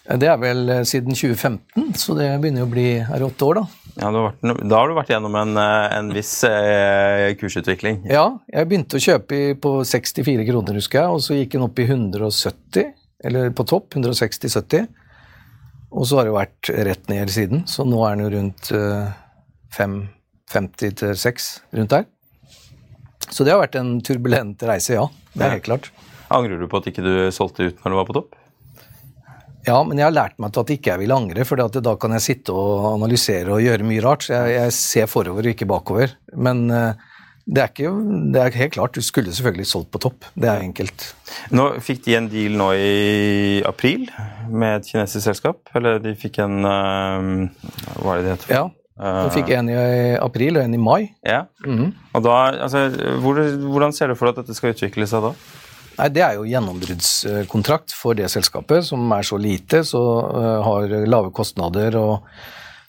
Det 0.05 0.27
er 0.29 0.37
vel 0.37 0.69
siden 0.85 1.15
2015, 1.17 1.95
så 1.97 2.13
det 2.17 2.27
begynner 2.41 2.61
jo 2.61 2.67
å 2.67 2.73
bli 2.75 2.89
er 3.01 3.23
åtte 3.25 3.47
år, 3.47 3.61
da. 3.61 3.85
Ja, 3.95 4.09
vært, 4.11 4.43
Da 4.67 4.77
har 4.77 4.89
du 4.89 4.93
vært 4.97 5.11
gjennom 5.13 5.35
en, 5.39 5.55
eh, 5.57 5.97
en 5.97 6.11
viss 6.13 6.43
eh, 6.43 7.31
kursutvikling? 7.39 8.03
Ja, 8.11 8.25
jeg 8.51 8.67
begynte 8.67 8.99
å 8.99 9.01
kjøpe 9.01 9.55
på 9.63 9.71
64 9.87 10.45
kroner, 10.49 10.77
husker 10.77 11.01
jeg, 11.01 11.15
og 11.15 11.23
så 11.23 11.37
gikk 11.39 11.55
den 11.55 11.65
opp 11.65 11.79
i 11.79 11.87
170, 11.87 12.91
eller 13.25 13.49
på 13.55 13.65
topp, 13.65 13.95
160-70. 13.95 14.89
Og 15.95 16.05
så 16.09 16.19
har 16.19 16.27
det 16.27 16.35
vært 16.35 16.73
rett 16.89 17.09
ned 17.09 17.31
siden, 17.31 17.63
så 17.71 17.87
nå 17.87 18.03
er 18.03 18.17
den 18.17 18.25
jo 18.25 18.33
rundt 18.35 18.71
eh, 18.75 19.13
5,50 19.79 20.97
til 21.01 21.15
6, 21.23 21.51
rundt 21.79 21.95
der. 21.95 22.09
Så 23.31 23.47
det 23.47 23.55
har 23.55 23.63
vært 23.63 23.79
en 23.79 23.95
turbulent 24.05 24.61
reise, 24.67 24.99
ja. 24.99 25.07
Det 25.33 25.47
er 25.47 25.55
helt 25.55 25.69
klart. 25.71 25.93
Angrer 26.35 26.59
du 26.59 26.67
på 26.67 26.81
at 26.81 26.91
ikke 26.91 27.05
du 27.05 27.13
solgte 27.33 27.71
ut 27.71 27.79
når 27.81 27.93
du 27.93 27.97
var 28.03 28.11
på 28.11 28.17
topp? 28.19 28.35
Ja, 29.65 29.79
men 29.85 29.97
jeg 29.97 30.05
har 30.05 30.13
lært 30.13 30.37
meg 30.41 30.53
til 30.53 30.61
at 30.61 30.71
ikke 30.75 30.91
jeg 30.93 31.01
vil 31.01 31.15
angre, 31.15 31.45
for 31.47 31.57
da 31.57 31.95
kan 32.01 32.13
jeg 32.17 32.25
sitte 32.25 32.53
og 32.53 32.85
analysere 32.93 33.55
og 33.55 33.63
gjøre 33.65 33.87
mye 33.87 34.03
rart. 34.05 34.27
Jeg, 34.29 34.53
jeg 34.53 34.77
ser 34.77 35.09
forover 35.09 35.47
og 35.47 35.55
ikke 35.55 35.67
bakover. 35.69 36.13
Men 36.37 36.67
uh, 36.69 36.93
det 37.45 37.63
er, 37.63 37.71
ikke, 37.73 37.89
det 38.33 38.41
er 38.41 38.59
helt 38.61 38.75
klart. 38.77 38.97
Du 38.97 39.05
skulle 39.05 39.33
selvfølgelig 39.33 39.67
solgt 39.69 39.91
på 39.93 40.01
topp. 40.05 40.29
Det 40.37 40.49
er 40.51 40.63
enkelt. 40.65 41.09
Nå 41.53 41.67
Fikk 41.85 42.05
de 42.05 42.17
en 42.17 42.29
deal 42.29 42.57
nå 42.61 42.71
i 42.77 43.59
april 43.65 44.07
med 44.49 44.81
et 44.81 44.89
kinesisk 44.89 45.25
selskap? 45.31 45.61
Eller 45.77 46.01
de 46.03 46.15
fikk 46.19 46.41
en 46.45 46.61
uh, 46.65 47.67
Hva 48.01 48.15
er 48.15 48.21
det 48.21 48.25
det 48.25 48.33
heter? 48.35 48.57
Ja. 48.59 48.65
De 48.95 49.27
fikk 49.33 49.49
en 49.51 49.67
i 49.67 49.75
april 50.23 50.55
og 50.55 50.63
en 50.63 50.75
i 50.77 50.79
mai. 50.79 51.01
Ja. 51.27 51.45
Mhm. 51.65 51.89
Og 52.15 52.21
da, 52.23 52.35
altså, 52.63 52.87
hvor, 53.19 53.41
Hvordan 53.43 53.91
ser 53.91 54.07
du 54.07 54.15
for 54.15 54.29
deg 54.29 54.37
at 54.37 54.45
dette 54.45 54.55
skal 54.55 54.71
utvikle 54.71 55.07
seg 55.09 55.25
da? 55.25 55.33
Nei, 55.95 56.09
Det 56.11 56.23
er 56.23 56.37
jo 56.37 56.47
gjennombruddskontrakt 56.49 57.95
for 57.95 58.17
det 58.17 58.29
selskapet, 58.33 58.85
som 58.87 59.11
er 59.15 59.27
så 59.27 59.39
lite, 59.39 59.83
så 59.87 60.03
øh, 60.27 60.63
har 60.65 60.95
lave 61.07 61.31
kostnader 61.35 61.95
og 61.99 62.25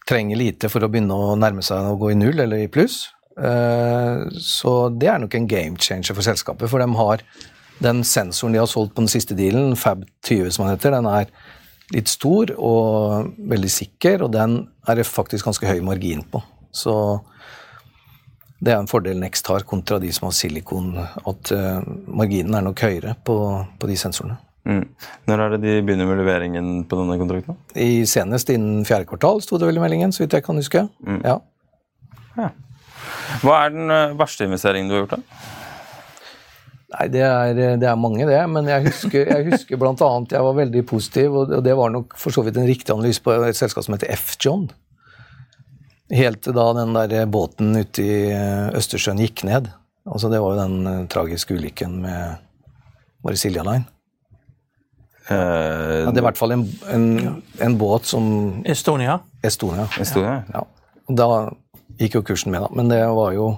trenger 0.06 0.38
lite 0.38 0.70
for 0.70 0.82
å 0.82 0.90
begynne 0.90 1.14
å 1.14 1.34
nærme 1.38 1.64
seg 1.66 1.90
å 1.90 1.98
gå 2.00 2.12
i 2.12 2.18
null 2.18 2.40
eller 2.42 2.64
i 2.64 2.70
pluss. 2.72 3.04
Eh, 3.36 4.26
så 4.40 4.72
det 4.94 5.10
er 5.12 5.20
nok 5.22 5.36
en 5.36 5.50
game 5.50 5.78
changer 5.82 6.16
for 6.16 6.26
selskapet, 6.26 6.70
for 6.72 6.82
de 6.82 6.88
har 6.98 7.24
den 7.84 8.02
sensoren 8.08 8.56
de 8.56 8.62
har 8.62 8.70
solgt 8.70 8.94
på 8.96 9.04
den 9.04 9.12
siste 9.12 9.36
dealen, 9.36 9.76
Fab20 9.76 10.50
som 10.54 10.64
den 10.64 10.74
heter, 10.74 10.96
den 10.96 11.10
er 11.10 11.30
litt 11.94 12.10
stor 12.10 12.50
og 12.56 13.34
veldig 13.50 13.70
sikker, 13.70 14.24
og 14.26 14.32
den 14.34 14.62
er 14.88 14.98
det 14.98 15.06
faktisk 15.06 15.46
ganske 15.46 15.68
høy 15.68 15.82
margin 15.84 16.24
på. 16.32 16.40
Så 16.74 16.94
det 18.60 18.72
er 18.72 18.80
en 18.80 18.88
fordel 18.88 19.20
Next 19.20 19.48
har 19.50 19.66
kontra 19.68 19.98
de 20.00 20.10
som 20.14 20.28
har 20.28 20.36
silikon, 20.36 20.94
at 20.96 21.52
uh, 21.52 21.80
marginen 22.08 22.56
er 22.56 22.64
nok 22.64 22.82
høyere 22.86 23.16
på, 23.26 23.36
på 23.78 23.90
de 23.90 23.96
sensorene. 24.00 24.38
Mm. 24.66 24.86
Når 25.28 25.42
er 25.42 25.52
det 25.52 25.58
de 25.62 25.74
begynner 25.86 26.08
med 26.08 26.18
leveringen 26.22 26.70
på 26.88 26.98
denne 26.98 27.18
kontrakten? 27.20 27.58
I 27.78 28.06
Senest 28.10 28.50
innen 28.50 28.86
fjerde 28.88 29.06
kvartal, 29.10 29.42
sto 29.44 29.60
det 29.60 29.68
vel 29.68 29.78
i 29.78 29.82
meldingen, 29.84 30.14
så 30.14 30.24
vidt 30.24 30.34
jeg 30.34 30.46
kan 30.46 30.58
huske. 30.58 30.86
Mm. 31.06 31.20
Ja. 31.22 31.36
Ja. 32.36 32.48
Hva 33.44 33.60
er 33.66 33.76
den 33.76 33.92
uh, 33.92 34.16
verste 34.18 34.48
investeringen 34.48 34.90
du 34.90 34.96
har 34.96 35.04
gjort? 35.04 35.20
da? 35.20 35.52
Nei, 36.96 37.06
det 37.12 37.22
er, 37.26 37.60
det 37.82 37.88
er 37.90 37.98
mange, 37.98 38.24
det. 38.28 38.40
Men 38.48 38.68
jeg 38.70 38.86
husker, 38.88 39.28
jeg 39.28 39.46
husker 39.50 39.86
annet 39.90 40.32
jeg 40.32 40.48
var 40.48 40.56
veldig 40.56 40.82
positiv, 40.88 41.34
og 41.42 41.54
det 41.64 41.76
var 41.76 41.92
nok 41.92 42.16
for 42.16 42.32
så 42.32 42.44
vidt 42.46 42.56
en 42.56 42.68
riktig 42.68 42.94
analyse 42.94 43.20
på 43.22 43.34
et 43.44 43.58
selskap 43.58 43.84
som 43.84 43.98
heter 43.98 44.14
F-John. 44.16 44.70
Helt 46.14 46.42
til 46.46 46.54
da 46.54 46.68
den 46.76 46.94
der 46.94 47.26
båten 47.26 47.74
ute 47.80 48.02
i 48.04 48.16
eh, 48.30 48.68
Østersjøen 48.78 49.18
gikk 49.24 49.42
ned. 49.48 49.72
Altså 50.06 50.28
Det 50.30 50.38
var 50.42 50.54
jo 50.54 50.60
den 50.60 50.86
eh, 50.86 51.06
tragiske 51.10 51.56
ulykken 51.58 51.96
med 52.04 52.36
Var 53.26 53.34
det 53.34 53.40
Silja 53.42 53.64
Line? 53.66 53.84
Eh, 55.28 55.34
Ja, 55.34 56.10
det 56.10 56.20
er 56.20 56.22
i 56.22 56.26
hvert 56.28 56.38
fall 56.38 56.54
en, 56.54 56.64
en, 56.94 57.06
en 57.66 57.78
båt 57.80 58.06
som 58.06 58.62
Estonia. 58.64 59.18
Estonia. 59.42 59.88
Estonia? 60.00 60.36
Ja. 60.54 60.62
ja. 60.62 61.14
Da 61.18 61.28
gikk 61.98 62.18
jo 62.20 62.22
kursen 62.26 62.52
med, 62.54 62.62
da. 62.62 62.70
Men 62.76 62.90
det 62.92 63.00
var 63.18 63.32
jo 63.34 63.48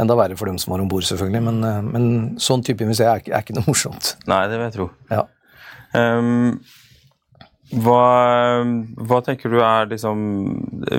enda 0.00 0.16
verre 0.16 0.36
for 0.40 0.48
dem 0.48 0.56
som 0.60 0.72
var 0.72 0.80
om 0.80 0.88
bord, 0.88 1.04
selvfølgelig. 1.04 1.42
Men, 1.50 1.60
eh, 1.68 1.80
men 1.92 2.06
sånn 2.40 2.64
type 2.64 2.88
museum 2.88 3.12
er, 3.12 3.24
er 3.28 3.44
ikke 3.44 3.56
noe 3.58 3.68
morsomt. 3.68 4.14
Nei, 4.30 4.42
det 4.48 4.56
vil 4.56 4.68
jeg 4.70 4.76
tro. 4.78 4.88
Ja. 5.12 5.26
Ehm, 5.98 6.62
hva, 7.72 8.62
hva 9.08 9.18
tenker 9.24 9.52
du 9.52 9.58
er 9.64 9.88
liksom 9.88 10.18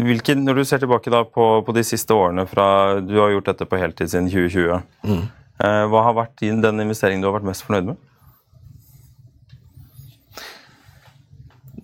hvilken, 0.08 0.42
Når 0.48 0.58
du 0.58 0.64
ser 0.66 0.82
tilbake 0.82 1.12
på, 1.34 1.46
på 1.66 1.76
de 1.76 1.84
siste 1.86 2.16
årene 2.18 2.48
fra 2.50 3.00
Du 3.06 3.14
har 3.20 3.30
gjort 3.36 3.52
dette 3.52 3.68
på 3.70 3.78
heltid 3.78 4.10
siden 4.10 4.32
2020. 4.32 4.82
mm. 5.06 5.24
hva 5.94 6.02
har 6.08 6.18
vært 6.18 6.34
din, 6.42 6.64
den 6.64 6.82
investeringen 6.82 7.22
du 7.22 7.30
har 7.30 7.38
vært 7.38 7.52
mest 7.52 7.68
fornøyd 7.68 7.92
med? 7.92 8.02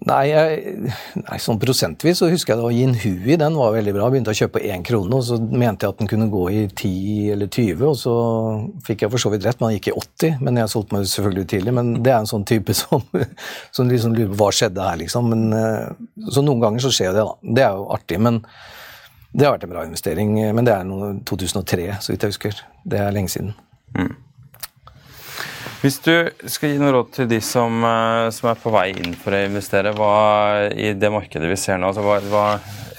Nei, 0.09 0.23
jeg, 0.31 0.91
nei, 1.19 1.37
sånn 1.41 1.59
prosentvis 1.61 2.21
så 2.21 2.29
husker 2.31 2.53
jeg 2.53 2.59
det 2.59 2.65
var 2.65 2.73
Jinhui. 2.73 3.35
den 3.37 3.57
var 3.59 3.75
veldig 3.75 3.93
bra. 3.93 4.07
Begynte 4.09 4.33
å 4.33 4.37
kjøpe 4.39 4.61
én 4.65 4.85
krone, 4.85 5.19
og 5.19 5.25
så 5.27 5.37
mente 5.37 5.85
jeg 5.85 5.93
at 5.93 6.01
den 6.01 6.09
kunne 6.09 6.29
gå 6.31 6.43
i 6.49 6.63
10 6.67 7.35
eller 7.35 7.51
20, 7.51 7.83
og 7.91 7.97
så 7.99 8.15
fikk 8.87 9.05
jeg 9.05 9.13
for 9.13 9.21
så 9.21 9.31
vidt 9.33 9.45
rett, 9.45 9.59
men 9.59 9.69
den 9.69 9.77
gikk 9.77 9.91
i 9.91 9.97
80. 9.99 10.39
Men 10.45 10.61
jeg 10.61 10.73
solgte 10.73 10.95
meg 10.95 11.09
selvfølgelig 11.11 11.49
tidlig. 11.53 11.75
Men 11.77 11.91
det 12.05 12.13
er 12.13 12.23
en 12.23 12.31
sånn 12.31 12.47
type 12.49 12.75
som, 12.81 13.05
som 13.75 13.91
liksom 13.91 14.15
lurer 14.17 14.31
på 14.33 14.39
hva 14.41 14.49
skjedde 14.55 14.87
her, 14.89 15.01
liksom. 15.03 15.29
Men, 15.33 15.45
eh, 15.59 16.31
så 16.33 16.45
noen 16.45 16.63
ganger 16.63 16.87
så 16.87 16.93
skjer 16.95 17.13
det, 17.13 17.27
da. 17.27 17.53
Det 17.59 17.67
er 17.67 17.77
jo 17.77 17.89
artig. 17.97 18.21
Men 18.29 18.41
det 19.29 19.45
har 19.45 19.57
vært 19.57 19.67
en 19.67 19.75
bra 19.75 19.85
investering. 19.85 20.33
Men 20.57 20.65
det 20.65 20.73
er 20.73 20.89
noe 20.89 21.13
2003, 21.29 21.91
så 22.01 22.15
vidt 22.15 22.25
jeg 22.25 22.33
husker. 22.33 22.65
Det 22.89 23.03
er 23.03 23.13
lenge 23.13 23.35
siden. 23.35 23.53
Hvis 25.79 26.01
du 26.03 26.11
skal 26.51 26.73
gi 26.73 26.79
noe 26.81 26.91
råd 26.91 27.11
til 27.15 27.27
de 27.31 27.37
som, 27.39 27.77
eh, 27.87 28.27
som 28.35 28.49
er 28.51 28.57
på 28.59 28.71
vei 28.73 28.89
inn 28.99 29.13
for 29.15 29.31
å 29.31 29.45
investere 29.47 29.93
hva, 29.95 30.67
i 30.75 30.91
det 30.91 31.11
markedet 31.13 31.47
vi 31.47 31.55
ser 31.59 31.79
nå 31.79 31.87
altså 31.87 32.03
hva, 32.03 32.17
hva, 32.27 32.45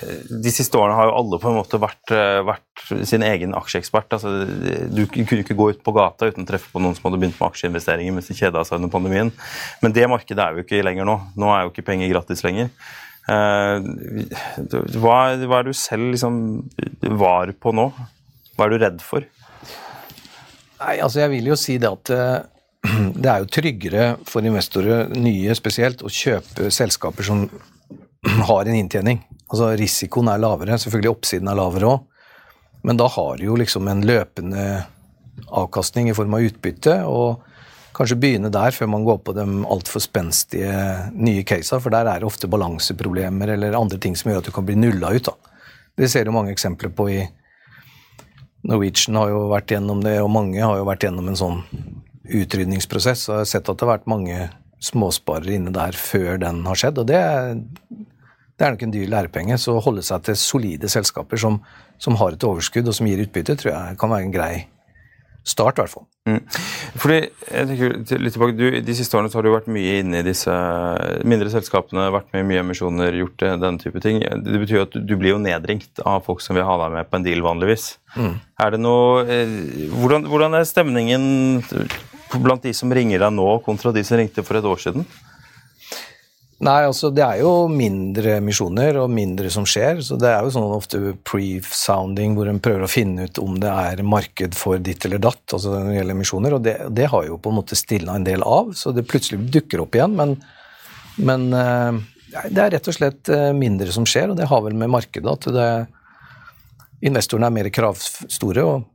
De 0.01 0.49
siste 0.49 0.79
årene 0.81 0.97
har 0.97 1.11
jo 1.11 1.17
alle 1.19 1.39
på 1.43 1.51
en 1.51 1.59
måte 1.59 1.77
vært, 1.77 2.13
eh, 2.17 2.39
vært 2.41 3.05
sin 3.05 3.21
egen 3.21 3.53
aksjeekspert. 3.53 4.15
Altså, 4.17 4.47
du 4.89 5.03
kunne 5.13 5.43
ikke 5.45 5.59
gå 5.59 5.67
ut 5.75 5.83
på 5.85 5.93
gata 5.93 6.31
uten 6.31 6.47
å 6.47 6.49
treffe 6.49 6.73
på 6.73 6.81
noen 6.81 6.97
som 6.97 7.11
hadde 7.11 7.21
begynt 7.21 7.37
med 7.37 7.51
aksjeinvesteringer 7.51 8.15
mens 8.17 8.31
de 8.33 8.37
kjeda 8.39 8.63
seg 8.65 8.79
under 8.79 8.89
pandemien. 8.89 9.29
Men 9.83 9.93
det 9.93 10.09
markedet 10.09 10.41
er 10.41 10.57
jo 10.57 10.65
ikke 10.65 10.81
lenger 10.87 11.05
nå. 11.05 11.19
Nå 11.37 11.51
er 11.53 11.67
jo 11.67 11.75
ikke 11.75 11.85
penger 11.91 12.09
gratis 12.15 12.41
lenger. 12.47 12.71
Eh, 13.29 13.91
hva, 14.97 15.19
hva 15.37 15.61
er 15.61 15.69
du 15.69 15.75
selv 15.77 16.15
liksom 16.15 16.41
var 17.21 17.53
på 17.61 17.75
nå? 17.77 17.91
Hva 18.57 18.65
er 18.65 18.73
du 18.73 18.81
redd 18.81 19.05
for? 19.05 19.29
Nei, 20.81 20.97
altså 20.97 21.21
jeg 21.27 21.35
vil 21.35 21.53
jo 21.53 21.61
si 21.61 21.77
det 21.77 21.93
at 21.93 22.15
eh, 22.17 22.41
det 23.21 23.29
er 23.29 23.43
jo 23.43 23.51
tryggere 23.53 24.05
for 24.29 24.47
investorer, 24.47 25.11
nye 25.13 25.55
spesielt, 25.57 26.03
å 26.03 26.13
kjøpe 26.13 26.71
selskaper 26.73 27.27
som 27.27 27.45
har 28.51 28.65
en 28.65 28.79
inntjening. 28.79 29.21
Altså 29.51 29.73
Risikoen 29.77 30.31
er 30.33 30.41
lavere, 30.41 30.79
selvfølgelig 30.81 31.13
oppsiden 31.13 31.51
er 31.51 31.59
lavere 31.59 31.91
òg, 31.91 32.07
men 32.89 32.97
da 32.97 33.11
har 33.13 33.37
du 33.37 33.45
jo 33.51 33.59
liksom 33.61 33.89
en 33.93 34.01
løpende 34.09 34.65
avkastning 35.51 36.09
i 36.09 36.17
form 36.17 36.37
av 36.37 36.47
utbytte, 36.47 36.95
og 37.05 37.43
kanskje 37.97 38.17
begynne 38.23 38.53
der 38.55 38.73
før 38.73 38.89
man 38.93 39.05
går 39.05 39.19
på 39.27 39.35
de 39.37 39.45
altfor 39.69 40.01
spenstige 40.01 40.73
nye 41.13 41.45
casene, 41.45 41.83
for 41.83 41.93
der 41.93 42.09
er 42.09 42.23
det 42.23 42.29
ofte 42.31 42.49
balanseproblemer 42.49 43.57
eller 43.57 43.77
andre 43.77 44.01
ting 44.01 44.17
som 44.17 44.31
gjør 44.31 44.41
at 44.41 44.49
du 44.49 44.55
kan 44.57 44.69
bli 44.69 44.79
nulla 44.79 45.13
ut. 45.13 45.29
da. 45.29 45.35
Det 46.01 46.09
ser 46.09 46.25
du 46.25 46.33
mange 46.33 46.55
eksempler 46.55 46.95
på 46.97 47.11
i 47.13 47.21
Norwegian 48.71 49.17
har 49.17 49.33
jo 49.33 49.45
vært 49.51 49.73
gjennom 49.75 50.01
det, 50.05 50.19
og 50.23 50.33
mange 50.33 50.61
har 50.61 50.79
jo 50.79 50.89
vært 50.89 51.05
gjennom 51.05 51.29
en 51.29 51.39
sånn 51.39 51.61
utrydningsprosess. 52.37 53.29
Og 53.29 53.35
jeg 53.35 53.45
har 53.45 53.51
sett 53.53 53.69
at 53.69 53.79
det 53.79 53.87
har 53.87 53.97
vært 53.97 54.11
mange 54.11 54.49
småsparere 54.81 55.59
inne 55.59 55.75
der 55.75 55.97
før 55.99 56.41
den 56.41 56.63
har 56.65 56.79
skjedd, 56.81 57.03
og 57.03 57.09
det, 57.11 57.21
det 58.57 58.67
er 58.67 58.75
nok 58.75 58.85
en 58.87 58.95
dyr 58.95 59.13
lærepenge. 59.13 59.61
Så 59.61 59.77
å 59.77 59.85
holde 59.85 60.05
seg 60.07 60.25
til 60.27 60.39
solide 60.41 60.91
selskaper 60.93 61.41
som, 61.41 61.61
som 62.01 62.17
har 62.21 62.37
et 62.37 62.47
overskudd 62.49 62.89
og 62.89 62.97
som 62.97 63.09
gir 63.11 63.23
utbytte, 63.25 63.59
tror 63.61 63.75
jeg 63.75 64.01
kan 64.01 64.13
være 64.13 64.29
en 64.29 64.37
grei 64.37 64.55
start, 65.47 65.79
i 65.79 65.83
hvert 65.83 65.93
fall. 65.93 66.07
Mm. 66.29 66.41
Fordi, 67.01 67.17
jeg 67.49 67.69
tenker 67.71 68.21
litt 68.21 68.35
tilbake, 68.37 68.57
du, 68.59 68.67
De 68.85 68.97
siste 68.97 69.17
årene 69.17 69.31
så 69.33 69.39
har 69.39 69.47
du 69.47 69.53
vært 69.55 69.71
mye 69.73 69.95
inne 70.03 70.21
i 70.21 70.27
disse 70.27 70.53
mindre 71.29 71.49
selskapene, 71.53 72.11
vært 72.13 72.29
med 72.35 72.45
i 72.45 72.49
mye 72.51 72.65
emisjoner, 72.65 73.17
gjort 73.23 73.39
det, 73.41 73.55
den 73.65 73.81
type 73.81 74.03
ting. 74.05 74.21
Det 74.21 74.61
betyr 74.63 74.81
jo 74.81 74.85
at 74.85 74.99
du, 74.99 75.17
blir 75.17 75.35
jo 75.35 75.41
nedringt 75.43 76.05
av 76.05 76.27
folk 76.29 76.45
som 76.45 76.59
vil 76.59 76.69
ha 76.69 76.77
deg 76.85 76.95
med 76.99 77.11
på 77.11 77.21
en 77.21 77.27
deal 77.27 77.45
vanligvis. 77.47 77.95
Er 78.61 78.75
det 78.75 78.83
noe, 78.83 79.25
eh, 79.25 79.57
hvordan, 79.97 80.29
hvordan 80.29 80.59
er 80.61 80.69
stemningen 80.69 81.25
blant 82.39 82.63
de 82.63 82.73
som 82.77 82.93
ringer 82.95 83.23
deg 83.23 83.35
nå, 83.35 83.49
kontra 83.67 83.93
de 83.95 84.05
som 84.07 84.21
ringte 84.21 84.45
for 84.47 84.61
et 84.61 84.69
år 84.69 84.81
siden? 84.83 85.07
Nei, 86.61 86.83
altså 86.85 87.09
det 87.09 87.23
er 87.25 87.39
jo 87.41 87.71
mindre 87.73 88.35
emisjoner 88.37 88.99
og 89.01 89.09
mindre 89.17 89.49
som 89.53 89.65
skjer. 89.65 90.03
Så 90.05 90.19
det 90.21 90.29
er 90.29 90.45
jo 90.45 90.53
sånn 90.53 90.75
ofte 90.77 90.99
pre-sounding 91.25 92.35
hvor 92.37 92.51
en 92.51 92.61
prøver 92.61 92.85
å 92.85 92.91
finne 92.91 93.25
ut 93.25 93.41
om 93.41 93.55
det 93.63 93.71
er 93.71 94.03
marked 94.05 94.59
for 94.59 94.77
ditt 94.77 95.07
eller 95.09 95.23
datt, 95.25 95.41
altså 95.49 95.73
når 95.73 95.89
det 95.89 95.95
gjelder 95.97 96.19
emisjoner. 96.19 96.57
Og 96.59 96.67
det, 96.67 96.75
det 96.93 97.09
har 97.15 97.25
jo 97.31 97.39
på 97.41 97.53
en 97.53 97.59
måte 97.63 97.79
stilna 97.81 98.19
en 98.19 98.29
del 98.29 98.45
av, 98.45 98.75
så 98.77 98.93
det 98.93 99.07
plutselig 99.09 99.49
dukker 99.57 99.87
opp 99.87 99.97
igjen. 99.97 100.19
Men, 100.21 100.37
men 101.17 101.49
eh, 101.57 102.03
det 102.53 102.67
er 102.67 102.77
rett 102.77 102.93
og 102.93 102.99
slett 102.99 103.33
eh, 103.33 103.49
mindre 103.57 103.97
som 103.97 104.05
skjer, 104.05 104.29
og 104.29 104.37
det 104.37 104.51
har 104.53 104.61
vel 104.67 104.77
med 104.77 104.93
markedet 104.93 105.33
at 105.33 105.49
det, 105.57 105.71
investorene 107.09 107.49
er 107.49 107.57
mer 107.57 107.73
kravstore 107.73 108.69
og 108.69 108.90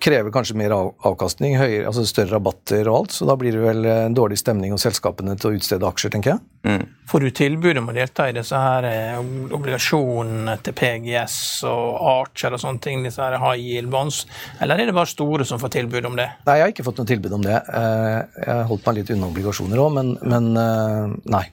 krever 0.00 0.32
kanskje 0.34 0.56
mer 0.58 0.72
av, 0.74 0.92
avkastning, 1.06 1.54
høyere, 1.60 1.86
altså 1.90 2.02
større 2.08 2.34
rabatter 2.36 2.88
og 2.88 2.96
alt, 3.02 3.14
så 3.16 3.28
da 3.28 3.36
blir 3.40 3.52
det 3.56 3.60
vel 3.62 3.84
en 3.90 4.16
dårlig 4.16 4.38
stemning 4.40 4.72
hos 4.74 4.86
selskapene 4.86 5.36
til 5.38 5.50
å 5.50 5.58
utstede 5.58 5.86
aksjer, 5.88 6.12
tenker 6.14 6.34
jeg. 6.34 6.86
Får 7.10 7.24
du 7.24 7.30
tilbud 7.34 7.78
om 7.80 7.88
å 7.90 7.94
delta 7.96 8.26
i 8.30 8.34
disse 8.36 8.56
her 8.60 8.86
eh, 8.88 9.20
obligasjonene 9.56 10.56
til 10.64 10.76
PGS 10.76 11.36
og 11.68 12.00
Archer 12.14 12.56
og 12.56 12.62
sånne 12.62 12.82
ting, 12.84 13.04
disse 13.06 13.22
her 13.22 13.38
high 13.40 13.60
yield 13.60 13.90
bonds, 13.92 14.24
eller 14.60 14.80
er 14.82 14.90
det 14.90 14.96
bare 14.96 15.10
store 15.10 15.46
som 15.48 15.60
får 15.62 15.72
tilbud 15.78 16.10
om 16.10 16.18
det? 16.20 16.28
Nei, 16.48 16.58
jeg 16.60 16.66
har 16.66 16.74
ikke 16.74 16.86
fått 16.90 17.00
noe 17.00 17.10
tilbud 17.10 17.38
om 17.38 17.46
det. 17.46 17.56
Eh, 17.56 18.18
Jeg 18.40 18.50
har 18.50 18.68
holdt 18.68 18.86
meg 18.88 19.00
litt 19.00 19.14
unna 19.14 19.30
obligasjoner 19.30 19.80
òg, 19.80 19.96
men, 19.96 20.12
men 20.22 20.50
eh, 20.60 21.16
nei. 21.36 21.46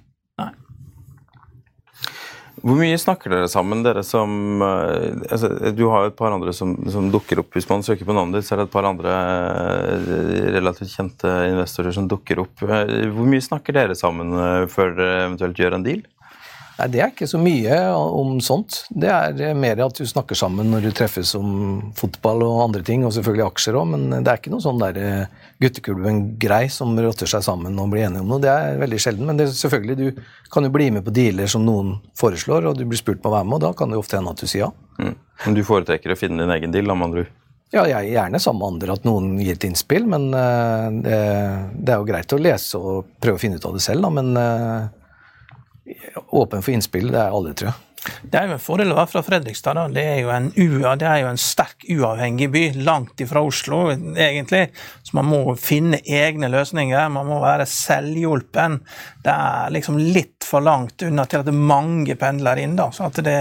Hvor 2.67 2.75
mye 2.75 2.97
snakker 2.99 3.31
dere 3.31 3.47
sammen, 3.47 3.79
dere 3.85 4.01
som 4.03 4.59
eh, 4.65 5.13
altså, 5.31 5.49
Du 5.77 5.85
har 5.87 6.03
jo 6.03 6.11
et 6.11 6.17
par 6.19 6.33
andre 6.35 6.51
som, 6.55 6.73
som 6.91 7.07
dukker 7.13 7.39
opp. 7.39 7.53
Hvis 7.55 7.69
man 7.69 7.85
søker 7.85 8.07
på 8.07 8.15
navnet 8.17 8.41
ditt, 8.41 8.47
så 8.49 8.55
er 8.55 8.61
det 8.61 8.67
et 8.67 8.73
par 8.73 8.87
andre 8.89 9.13
eh, 9.13 10.49
relativt 10.57 10.91
kjente 10.91 11.31
investorer 11.47 11.95
som 11.95 12.09
dukker 12.11 12.43
opp. 12.43 12.65
Eh, 12.67 13.07
Hvor 13.13 13.29
mye 13.29 13.45
snakker 13.45 13.77
dere 13.77 13.95
sammen 13.95 14.35
før 14.73 14.97
dere 14.97 15.25
eventuelt 15.29 15.63
gjør 15.63 15.77
en 15.77 15.87
deal? 15.87 16.03
Nei, 16.77 16.87
Det 16.93 17.01
er 17.01 17.11
ikke 17.11 17.27
så 17.29 17.39
mye 17.41 17.77
om 17.95 18.37
sånt. 18.43 18.83
Det 18.89 19.09
er 19.09 19.57
mer 19.57 19.79
at 19.85 19.97
du 19.97 20.05
snakker 20.05 20.37
sammen 20.37 20.69
når 20.71 20.87
du 20.87 20.91
treffes 20.95 21.33
om 21.37 21.91
fotball 21.97 22.43
og 22.45 22.63
andre 22.67 22.83
ting, 22.85 23.05
og 23.05 23.15
selvfølgelig 23.15 23.45
aksjer 23.47 23.79
òg, 23.79 23.87
men 23.95 24.05
det 24.13 24.29
er 24.31 24.41
ikke 24.41 24.53
noe 24.53 24.63
sånn 24.63 24.81
der 24.81 24.99
eh, 25.01 25.47
gutteklubben-grei 25.63 26.67
som 26.73 26.93
rotter 27.01 27.29
seg 27.29 27.45
sammen 27.45 27.79
og 27.81 27.89
blir 27.93 28.05
enige 28.05 28.21
om 28.21 28.29
noe. 28.35 28.43
Det 28.43 28.53
er 28.53 28.77
veldig 28.83 29.01
sjelden. 29.01 29.25
Men 29.29 29.41
det 29.41 29.49
selvfølgelig, 29.57 29.97
du 29.97 30.51
kan 30.53 30.67
jo 30.67 30.73
bli 30.73 30.91
med 30.93 31.05
på 31.07 31.15
dealer 31.15 31.49
som 31.49 31.65
noen 31.65 31.95
foreslår, 32.19 32.69
og 32.69 32.77
du 32.77 32.85
blir 32.85 33.01
spurt 33.01 33.23
på 33.23 33.31
å 33.31 33.37
være 33.39 33.49
med, 33.49 33.57
og 33.57 33.65
da 33.65 33.73
kan 33.77 33.89
det 33.89 33.97
jo 33.97 34.05
ofte 34.05 34.19
hende 34.19 34.35
at 34.35 34.43
du 34.43 34.45
sier 34.45 34.67
ja. 34.67 34.71
Mm. 35.01 35.17
Men 35.45 35.57
du 35.57 35.65
foretrekker 35.65 36.13
å 36.13 36.17
finne 36.17 36.41
din 36.43 36.53
egen 36.55 36.73
deal, 36.73 36.89
da, 36.89 36.97
med 36.97 37.09
andre 37.09 37.25
ord? 37.25 37.33
Ja, 37.73 37.83
jeg 37.83 37.97
er 37.97 38.13
gjerne 38.13 38.39
sammen 38.39 38.61
med 38.61 38.77
andre 38.77 38.93
at 38.95 39.03
noen 39.03 39.33
gir 39.41 39.57
et 39.57 39.65
innspill, 39.67 40.05
men 40.07 40.29
uh, 40.31 40.87
det, 41.03 41.17
det, 41.73 41.91
er 41.91 41.97
jo 41.99 42.07
greit 42.07 42.31
å 42.31 42.39
lese 42.39 42.79
og 42.79 43.09
prøve 43.19 43.35
å 43.35 43.41
finne 43.41 43.59
ut 43.59 43.67
av 43.67 43.75
det 43.75 43.83
selv, 43.83 44.05
da, 44.05 44.11
men 44.13 44.31
uh, 44.39 45.06
åpen 46.35 46.63
for 46.63 46.75
innspill, 46.75 47.11
det 47.11 47.21
er 47.21 47.35
alle, 47.35 47.53
tror 47.57 47.71
jeg. 47.71 47.81
Det 48.21 48.39
er 48.39 48.47
jo 48.47 48.55
en 48.55 48.61
fordel 48.61 48.91
å 48.93 48.97
være 48.97 49.09
fra 49.11 49.23
Fredrikstad. 49.25 49.77
Da. 49.77 49.85
Det, 49.91 50.03
er 50.03 50.21
jo 50.21 50.31
en, 50.33 50.49
det 50.53 51.07
er 51.07 51.21
jo 51.23 51.31
en 51.31 51.41
sterk 51.41 51.85
uavhengig 51.91 52.49
by, 52.53 52.63
langt 52.87 53.21
ifra 53.23 53.41
Oslo 53.43 53.81
egentlig. 53.91 54.67
Så 55.03 55.17
man 55.17 55.27
må 55.29 55.41
finne 55.59 55.99
egne 56.03 56.49
løsninger. 56.51 57.09
Man 57.13 57.29
må 57.29 57.39
være 57.43 57.67
selvhjulpen. 57.69 58.79
Det 59.25 59.33
er 59.33 59.75
liksom 59.75 59.99
litt 59.99 60.47
for 60.47 60.63
langt 60.63 61.03
unna 61.03 61.27
til 61.27 61.41
at 61.41 61.49
det 61.49 61.55
er 61.55 61.69
mange 61.73 62.17
pendler 62.19 62.61
inn. 62.63 62.77
da. 62.79 62.89
Så 62.95 63.09
at 63.09 63.19
det, 63.25 63.37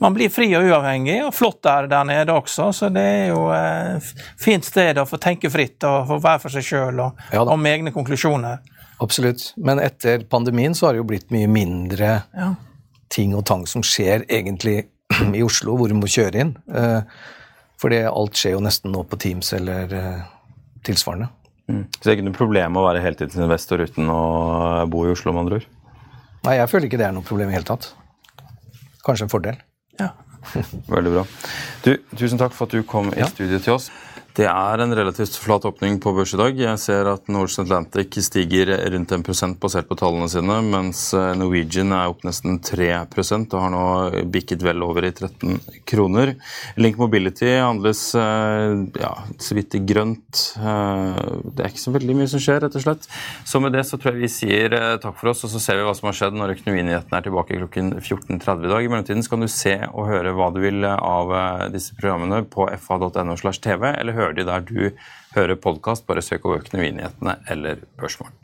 man 0.00 0.16
blir 0.16 0.32
fri 0.32 0.48
og 0.56 0.68
uavhengig, 0.70 1.20
og 1.26 1.34
flott 1.36 1.68
er 1.68 1.86
det 1.86 1.94
der 1.94 2.08
nede 2.08 2.36
også. 2.36 2.70
Så 2.76 2.92
det 2.94 3.04
er 3.04 3.26
jo 3.34 3.48
et 3.56 4.26
fint 4.40 4.64
sted 4.64 5.00
å 5.00 5.08
få 5.08 5.20
tenke 5.20 5.52
fritt 5.52 5.84
og 5.88 6.06
få 6.08 6.20
være 6.22 6.44
for 6.46 6.56
seg 6.56 6.66
sjøl 6.66 7.06
og, 7.08 7.24
ja, 7.34 7.44
med 7.56 7.74
egne 7.74 7.94
konklusjoner. 7.94 8.62
Absolutt. 9.00 9.52
Men 9.56 9.80
etter 9.80 10.24
pandemien 10.28 10.74
så 10.76 10.86
har 10.86 10.94
det 10.94 11.02
jo 11.02 11.08
blitt 11.08 11.30
mye 11.32 11.48
mindre 11.50 12.12
ja. 12.36 12.52
ting 13.12 13.32
og 13.36 13.46
tang 13.48 13.66
som 13.70 13.84
skjer 13.86 14.26
egentlig 14.28 14.82
i 15.38 15.44
Oslo, 15.44 15.76
hvor 15.78 15.88
du 15.88 15.96
må 15.96 16.10
kjøre 16.10 16.44
inn. 16.44 16.54
Eh, 16.68 17.00
fordi 17.80 18.02
alt 18.10 18.36
skjer 18.36 18.58
jo 18.58 18.64
nesten 18.64 18.92
nå 18.92 19.04
på 19.08 19.18
Teams 19.20 19.54
eller 19.56 19.94
eh, 19.96 20.24
tilsvarende. 20.84 21.30
Mm. 21.70 21.84
Så 21.94 22.02
det 22.02 22.12
er 22.12 22.18
ikke 22.18 22.28
noe 22.28 22.36
problem 22.36 22.76
å 22.76 22.84
være 22.88 23.04
heltidsinvestor 23.04 23.86
uten 23.86 24.10
å 24.12 24.20
bo 24.90 25.06
i 25.06 25.12
Oslo, 25.14 25.32
med 25.32 25.46
andre 25.46 25.60
ord? 25.60 25.68
Nei, 26.44 26.56
jeg 26.58 26.70
føler 26.72 26.88
ikke 26.88 27.00
det 27.00 27.08
er 27.08 27.16
noe 27.16 27.26
problem 27.26 27.52
i 27.52 27.56
hele 27.56 27.68
tatt. 27.68 27.92
Kanskje 29.06 29.26
en 29.28 29.32
fordel. 29.32 29.60
Ja. 30.00 30.12
Veldig 30.94 31.12
bra. 31.14 31.24
Du, 31.84 31.92
tusen 32.16 32.40
takk 32.40 32.56
for 32.56 32.68
at 32.68 32.76
du 32.76 32.84
kom 32.88 33.12
i 33.14 33.20
ja. 33.22 33.28
studio 33.32 33.60
til 33.62 33.76
oss. 33.76 33.90
Det 34.30 34.46
er 34.46 34.78
en 34.78 34.94
relativt 34.94 35.34
flat 35.42 35.64
åpning 35.66 35.96
på 36.02 36.12
børs 36.14 36.32
i 36.36 36.38
dag. 36.38 36.58
Jeg 36.62 36.78
ser 36.78 37.08
at 37.10 37.26
Norse 37.32 37.64
Atlantic 37.64 38.14
stiger 38.22 38.70
rundt 38.94 39.10
1 39.16 39.56
basert 39.58 39.88
på 39.88 39.96
tallene 39.98 40.28
sine, 40.30 40.60
mens 40.62 41.00
eh, 41.18 41.32
Norwegian 41.38 41.90
er 41.96 42.12
opp 42.12 42.22
nesten 42.26 42.60
3 42.62 42.92
og 43.00 43.56
har 43.58 43.72
nå 43.74 43.82
bikket 44.30 44.62
vel 44.62 44.84
over 44.86 45.08
i 45.08 45.10
13 45.10 45.58
kroner. 45.88 46.36
Link 46.78 47.00
Mobility 47.00 47.48
handles 47.56 48.04
eh, 48.14 48.76
ja, 49.02 49.10
så 49.42 49.56
vidt 49.58 49.74
i 49.74 49.82
grønt. 49.82 50.44
Eh, 50.60 51.18
det 51.50 51.64
er 51.66 51.72
ikke 51.72 51.82
så 51.88 51.94
veldig 51.98 52.18
mye 52.20 52.30
som 52.30 52.44
skjer, 52.44 52.62
rett 52.62 52.78
og 52.78 52.86
slett. 52.86 53.10
Så 53.42 53.62
med 53.64 53.74
det 53.74 53.82
så 53.88 53.98
tror 53.98 54.14
jeg 54.14 54.28
vi 54.28 54.30
sier 54.30 54.78
takk 55.02 55.18
for 55.18 55.32
oss, 55.32 55.42
og 55.48 55.50
så 55.56 55.64
ser 55.64 55.80
vi 55.80 55.88
hva 55.88 55.96
som 55.98 56.10
har 56.12 56.18
skjedd 56.20 56.38
når 56.38 56.54
Økonominyhetene 56.54 57.18
er 57.18 57.26
tilbake 57.26 57.58
klokken 57.64 57.96
14.30 57.98 58.70
i 58.70 58.72
dag. 58.76 58.86
I 58.86 58.94
mellomtiden 58.94 59.26
så 59.26 59.34
kan 59.34 59.42
du 59.42 59.50
se 59.50 59.74
og 59.90 60.06
høre 60.12 60.36
hva 60.38 60.52
du 60.54 60.62
vil 60.62 60.86
av 60.86 61.34
disse 61.74 61.98
programmene 61.98 62.44
på 62.46 62.70
fa.no 62.78 63.38
slash 63.40 63.64
tv, 63.66 63.90
eller 63.90 64.19
høre 64.20 64.36
de 64.36 64.46
der 64.48 64.68
du 64.68 64.90
hører 65.36 65.56
podkast. 65.56 66.06
Bare 66.08 66.24
søk 66.24 66.44
over 66.44 66.62
Økonominyhetene 66.62 67.40
eller 67.50 67.82
Børsmorgen. 67.98 68.36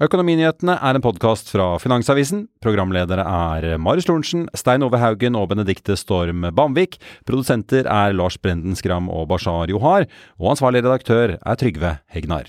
Økonominyhetene 0.00 0.78
er 0.80 0.96
en 0.96 1.02
podkast 1.04 1.50
fra 1.52 1.74
Finansavisen. 1.76 2.46
Programledere 2.64 3.20
er 3.20 3.76
Marius 3.76 4.08
Lorentzen, 4.08 4.46
Stein 4.56 4.80
Ove 4.86 4.96
Haugen 4.96 5.36
og 5.36 5.50
Benedikte 5.50 5.92
Storm 6.00 6.46
Bamvik. 6.56 6.96
Produsenter 7.28 7.84
er 7.84 8.16
Lars 8.16 8.40
Brenden 8.40 8.78
Skram 8.80 9.12
og 9.12 9.28
Bashar 9.28 9.68
Johar. 9.68 10.08
Og 10.40 10.54
ansvarlig 10.54 10.86
redaktør 10.86 11.36
er 11.36 11.60
Trygve 11.60 11.98
Hegnar. 12.16 12.48